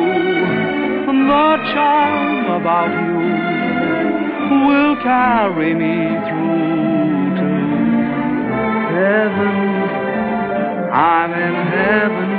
The 1.30 1.58
charm 1.74 2.46
about 2.60 2.90
you 2.90 3.20
will 4.66 4.96
carry 5.04 5.76
me 5.76 6.18
through 6.28 7.36
to 7.38 7.50
heaven. 8.98 9.56
I'm 10.92 11.32
in 11.34 11.56
heaven. 11.70 12.39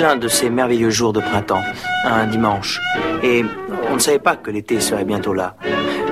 L'un 0.00 0.16
de 0.16 0.28
ces 0.28 0.48
merveilleux 0.48 0.90
jours 0.90 1.12
de 1.12 1.20
printemps, 1.20 1.62
un 2.04 2.26
dimanche, 2.26 2.80
et 3.22 3.44
on 3.90 3.94
ne 3.94 3.98
savait 3.98 4.18
pas 4.18 4.34
que 4.36 4.50
l'été 4.50 4.80
serait 4.80 5.04
bientôt 5.04 5.34
là. 5.34 5.54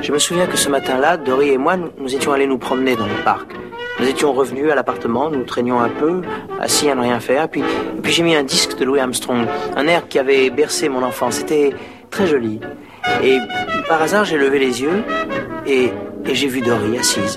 Je 0.02 0.12
me 0.12 0.18
souviens 0.18 0.46
que 0.46 0.56
ce 0.56 0.68
matin-là, 0.68 1.16
Dory 1.16 1.50
et 1.50 1.58
moi, 1.58 1.76
nous, 1.76 2.14
étions 2.14 2.32
allés 2.32 2.46
nous 2.46 2.58
promener 2.58 2.96
dans 2.96 3.06
le 3.06 3.24
parc. 3.24 3.52
Nous 3.98 4.06
étions 4.06 4.32
revenus 4.32 4.70
à 4.70 4.74
l'appartement, 4.74 5.30
nous 5.30 5.42
traînions 5.44 5.80
un 5.80 5.88
peu, 5.88 6.20
assis 6.60 6.88
à 6.90 6.94
ne 6.94 7.00
rien 7.00 7.18
faire, 7.18 7.48
puis, 7.48 7.62
puis 8.02 8.12
j'ai 8.12 8.22
mis 8.22 8.36
un 8.36 8.42
disque 8.42 8.76
de 8.76 8.84
Louis 8.84 9.00
Armstrong, 9.00 9.46
un 9.74 9.86
air 9.86 10.06
qui 10.06 10.18
avait 10.18 10.50
bercé 10.50 10.88
mon 10.88 11.02
enfance. 11.02 11.36
C'était 11.36 11.72
très 12.10 12.26
joli. 12.26 12.60
Et 13.24 13.38
par 13.88 14.02
hasard, 14.02 14.24
j'ai 14.24 14.36
levé 14.36 14.58
les 14.58 14.82
yeux 14.82 15.02
et, 15.66 15.90
et 16.26 16.34
j'ai 16.34 16.48
vu 16.48 16.60
Dory 16.60 16.98
assise. 16.98 17.36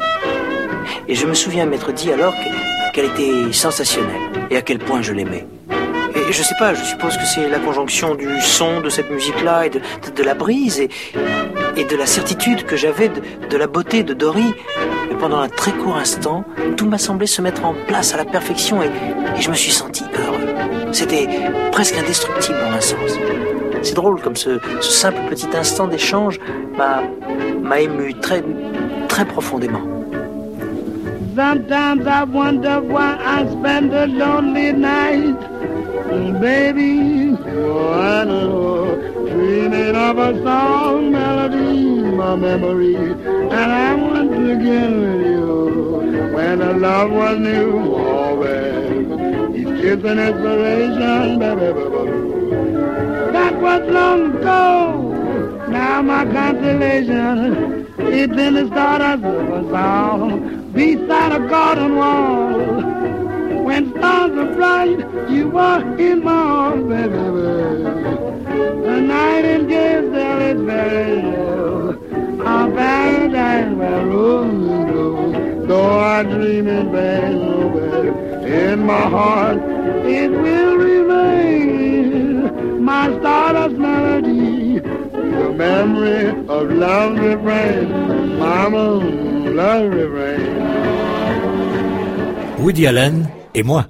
Et 1.08 1.16
je 1.16 1.26
me 1.26 1.34
souviens 1.34 1.66
m'être 1.66 1.94
dit 1.94 2.12
alors 2.12 2.34
qu'elle 2.94 3.06
était 3.06 3.54
sensationnelle 3.54 4.22
et 4.50 4.58
à 4.58 4.62
quel 4.62 4.80
point 4.80 5.02
je 5.02 5.14
l'aimais. 5.14 5.48
Et 6.16 6.34
je 6.34 6.44
sais 6.44 6.56
pas, 6.60 6.74
je 6.74 6.84
suppose 6.84 7.18
que 7.18 7.26
c'est 7.26 7.48
la 7.50 7.60
conjonction 7.60 8.16
du 8.16 8.42
son 8.42 8.82
de 8.82 8.90
cette 8.90 9.10
musique-là 9.10 9.66
et 9.66 9.70
de, 9.70 10.24
la 10.24 10.34
brise 10.34 10.80
et, 10.80 10.90
de 11.84 11.96
la 11.96 12.06
certitude 12.06 12.66
que 12.66 12.76
j'avais 12.76 13.10
de, 13.10 13.58
la 13.58 13.68
beauté 13.68 14.04
de 14.04 14.14
Dory. 14.14 14.54
Mais 15.10 15.18
pendant 15.18 15.40
un 15.40 15.50
très 15.50 15.72
court 15.72 15.96
instant, 15.96 16.44
tout 16.78 16.86
m'a 16.86 16.98
semblé 16.98 17.28
se 17.28 17.42
mettre 17.42 17.66
en 17.66 17.74
place 17.88 18.14
à 18.14 18.18
la 18.18 18.26
perfection 18.26 18.82
et, 18.84 18.90
je 19.40 19.50
me 19.50 19.56
suis 19.56 19.72
senti 19.72 20.04
heureux. 20.20 20.48
C'était 20.92 21.28
presque 21.72 21.98
indestructible 21.98 22.58
en 22.70 22.74
un 22.74 22.82
sens. 22.82 23.18
C'est 23.82 23.96
drôle 23.96 24.22
comme 24.22 24.36
ce, 24.36 24.60
simple 24.82 25.22
petit 25.30 25.48
instant 25.56 25.88
d'échange 25.88 26.40
m'a 26.78 27.80
ému 27.80 28.14
très, 28.16 28.44
très 29.08 29.26
profondément. 29.26 29.82
Sometimes 31.34 32.06
I 32.06 32.26
spend 33.50 33.94
a 33.94 34.06
lonely 34.06 34.74
night. 34.74 35.38
Baby, 36.12 37.38
oh, 37.56 37.94
I 37.94 38.26
know, 38.26 38.96
dreaming 39.30 39.96
of 39.96 40.18
a 40.18 40.44
song 40.44 41.12
melody, 41.14 42.02
my 42.02 42.36
memory, 42.36 42.96
and 42.96 43.54
I 43.54 43.96
want 43.96 44.32
to 44.32 44.56
get 44.62 44.92
with 44.92 45.26
you. 45.26 46.32
When 46.34 46.60
the 46.60 46.74
love 46.74 47.12
was 47.12 47.40
new, 47.40 47.96
always, 47.96 49.56
each 49.56 49.82
kiss 49.82 50.04
an 50.04 50.20
inspiration, 50.20 51.40
baby, 51.40 51.72
baby. 51.72 53.32
That 53.32 53.62
was 53.62 53.82
long 53.90 54.36
ago, 54.36 55.68
now 55.70 56.02
my 56.02 56.26
consolation, 56.26 57.88
it's 58.00 58.38
in 58.38 58.54
the 58.56 58.68
stardust 58.68 59.24
of 59.24 59.50
a 59.50 59.70
song 59.70 60.72
beside 60.74 61.32
a 61.32 61.48
garden 61.48 61.96
wall. 61.96 62.71
When 63.72 63.90
stars 63.92 64.32
are 64.32 64.54
bright, 64.54 65.00
you 65.30 65.58
are 65.58 65.82
in 65.98 66.26
my 66.26 66.34
arms, 66.34 66.90
baby. 66.90 67.14
The 68.86 69.00
night 69.00 69.46
in 69.46 69.70
Giselle 69.70 70.42
is 70.52 70.62
very 70.70 71.22
low. 71.22 71.96
Our 72.46 72.70
paradise 72.70 73.74
where 73.78 74.06
roses 74.08 74.92
grow. 74.92 75.66
Though 75.68 76.00
I 76.00 76.24
dream 76.24 76.68
in 76.68 76.92
vain, 76.92 77.38
oh 77.38 77.70
baby, 77.70 78.10
in 78.54 78.86
my 78.86 79.04
heart 79.16 79.58
it 80.20 80.30
will 80.30 80.76
remain 80.76 82.84
my 82.84 83.08
stardust 83.20 83.76
melody. 83.78 84.80
The 84.80 85.50
memory 85.66 86.28
of 86.56 86.72
love 86.72 87.18
refrain, 87.18 87.90
mama, 88.38 88.86
love 89.62 89.94
refrain. 89.94 90.60
Woody 92.62 92.86
Allen 92.86 93.41
et 93.54 93.64
moi. 93.64 93.88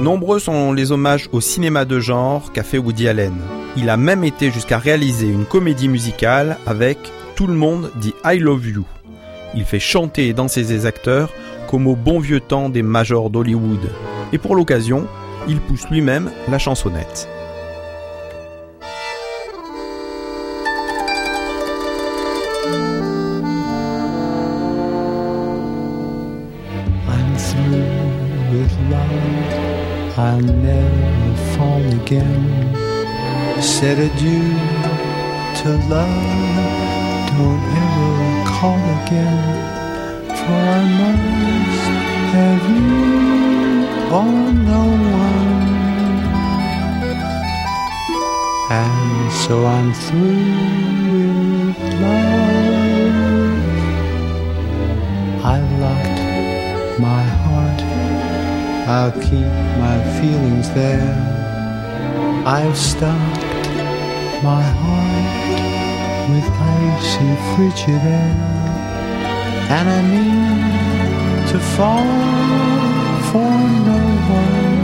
Nombreux 0.00 0.38
sont 0.38 0.72
les 0.72 0.92
hommages 0.92 1.28
au 1.32 1.40
cinéma 1.40 1.84
de 1.84 1.98
genre 1.98 2.52
qu'a 2.52 2.62
fait 2.62 2.78
Woody 2.78 3.08
Allen. 3.08 3.34
Il 3.76 3.90
a 3.90 3.96
même 3.96 4.24
été 4.24 4.50
jusqu'à 4.52 4.78
réaliser 4.78 5.26
une 5.26 5.46
comédie 5.46 5.88
musicale 5.88 6.58
avec 6.64 6.98
Tout 7.34 7.46
le 7.46 7.54
monde 7.54 7.90
dit 7.96 8.14
I 8.24 8.38
love 8.38 8.66
you. 8.66 8.84
Il 9.54 9.64
fait 9.64 9.80
chanter 9.80 10.28
et 10.28 10.32
danser 10.32 10.64
ses 10.64 10.86
acteurs 10.86 11.32
comme 11.68 11.86
au 11.86 11.96
bon 11.96 12.20
vieux 12.20 12.40
temps 12.40 12.68
des 12.68 12.82
majors 12.82 13.30
d'Hollywood. 13.30 13.90
Et 14.32 14.38
pour 14.38 14.54
l'occasion, 14.54 15.06
il 15.48 15.60
pousse 15.60 15.88
lui-même 15.90 16.30
la 16.48 16.58
chansonnette. 16.58 17.28
I'll 30.36 30.42
never 30.42 31.34
fall 31.56 31.84
again. 32.02 32.44
Said 33.62 33.98
adieu 33.98 34.52
to 35.60 35.68
love, 35.88 37.30
don't 37.32 37.64
ever 37.82 38.14
call 38.44 38.82
again, 39.00 39.40
for 40.36 40.60
I 40.76 40.84
must 41.00 41.88
have 42.34 42.64
you 42.76 43.00
or 44.18 44.34
no 44.72 44.84
one. 45.24 45.64
And 48.68 49.32
so 49.32 49.54
I'm 49.64 49.90
through 50.04 50.44
with 51.12 51.80
love. 52.02 52.76
I've 55.52 55.70
locked 55.80 56.20
my 57.00 57.35
I'll 58.88 59.10
keep 59.10 59.50
my 59.82 59.98
feelings 60.20 60.70
there. 60.70 61.12
I've 62.46 62.78
stocked 62.78 63.42
my 64.44 64.62
heart 64.62 66.30
with 66.30 66.48
icy 66.48 67.34
frigid 67.50 68.02
air, 68.06 68.34
and 69.76 69.86
I 69.88 70.00
mean 70.12 70.62
to 71.48 71.58
fall 71.74 72.06
for 73.30 73.54
no 73.90 74.00
one 74.38 74.76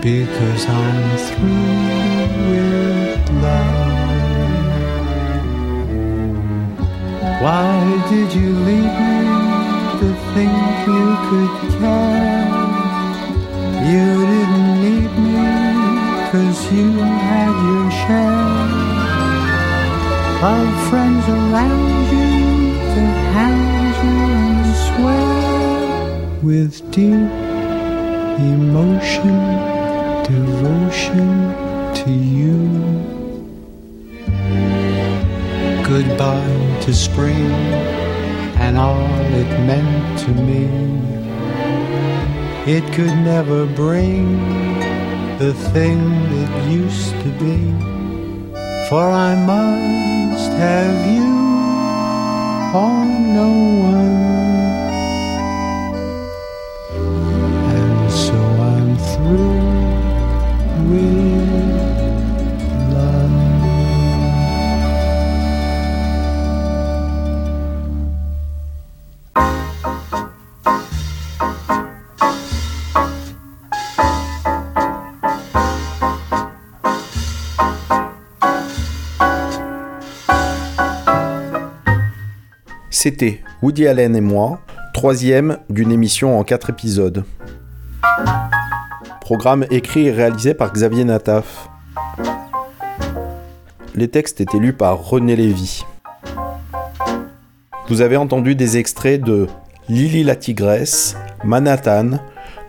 because 0.00 0.62
I'm 0.68 1.16
through 1.26 2.50
with 2.50 3.26
love. 3.42 3.96
Why 7.42 7.70
did 8.08 8.28
you 8.32 8.50
leave 8.52 8.94
me 9.00 9.35
to 10.00 10.08
think 10.34 10.56
you 10.86 11.06
could 11.28 11.52
care? 11.78 12.46
You 13.90 14.08
didn't 14.32 14.70
need 14.84 15.12
me 15.24 15.40
cause 16.30 16.60
you 16.72 16.90
had 17.28 17.54
your 17.68 17.86
share 18.02 18.76
of 20.52 20.66
friends 20.88 21.24
around 21.28 22.04
you 22.12 22.30
to 22.94 23.02
hand 23.34 23.94
you 24.04 24.16
and 24.44 24.66
swear 24.86 25.36
with 26.42 26.74
deep 26.90 27.30
emotion, 28.52 29.38
devotion 30.24 31.28
to 31.94 32.10
you. 32.10 32.58
Goodbye 35.84 36.80
to 36.82 36.92
spring 36.92 37.95
and 38.76 38.84
all 38.84 39.00
it 39.42 39.50
meant 39.66 40.18
to 40.18 40.30
me. 40.32 40.66
It 42.70 42.84
could 42.92 43.16
never 43.24 43.64
bring 43.64 44.38
the 45.38 45.54
thing 45.72 46.00
that 46.32 46.70
used 46.70 47.12
to 47.22 47.30
be. 47.40 47.58
For 48.88 49.02
I 49.02 49.34
must 49.52 50.50
have 50.52 50.98
you 51.14 51.32
or 52.78 53.04
no 53.38 53.50
one. 53.92 54.35
C'était 83.08 83.40
Woody 83.62 83.86
Allen 83.86 84.16
et 84.16 84.20
moi, 84.20 84.58
troisième 84.92 85.58
d'une 85.70 85.92
émission 85.92 86.40
en 86.40 86.42
quatre 86.42 86.70
épisodes. 86.70 87.22
Programme 89.20 89.64
écrit 89.70 90.08
et 90.08 90.10
réalisé 90.10 90.54
par 90.54 90.72
Xavier 90.72 91.04
Nataf. 91.04 91.68
les 93.94 94.08
textes 94.08 94.40
étaient 94.40 94.58
lus 94.58 94.72
par 94.72 94.98
René 94.98 95.36
Lévy. 95.36 95.84
Vous 97.88 98.00
avez 98.00 98.16
entendu 98.16 98.56
des 98.56 98.76
extraits 98.76 99.22
de 99.22 99.46
Lily 99.88 100.24
la 100.24 100.34
tigresse, 100.34 101.16
Manhattan, 101.44 102.18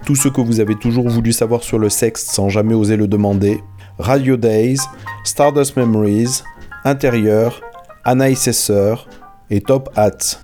tout 0.06 0.16
ce 0.16 0.28
que 0.28 0.42
vous 0.42 0.60
avez 0.60 0.76
toujours 0.76 1.10
voulu 1.10 1.34
savoir 1.34 1.64
sur 1.64 1.80
le 1.80 1.90
sexe 1.90 2.24
sans 2.24 2.50
jamais 2.50 2.76
oser 2.76 2.96
le 2.96 3.08
demander, 3.08 3.60
Radio 3.98 4.38
Days, 4.38 4.78
Stardust 5.24 5.76
Memories, 5.78 6.44
Intérieur, 6.84 7.60
Anna 8.04 8.30
et 8.30 8.36
sœurs 8.36 9.08
et 9.50 9.62
Top 9.62 9.90
Hats. 9.96 10.42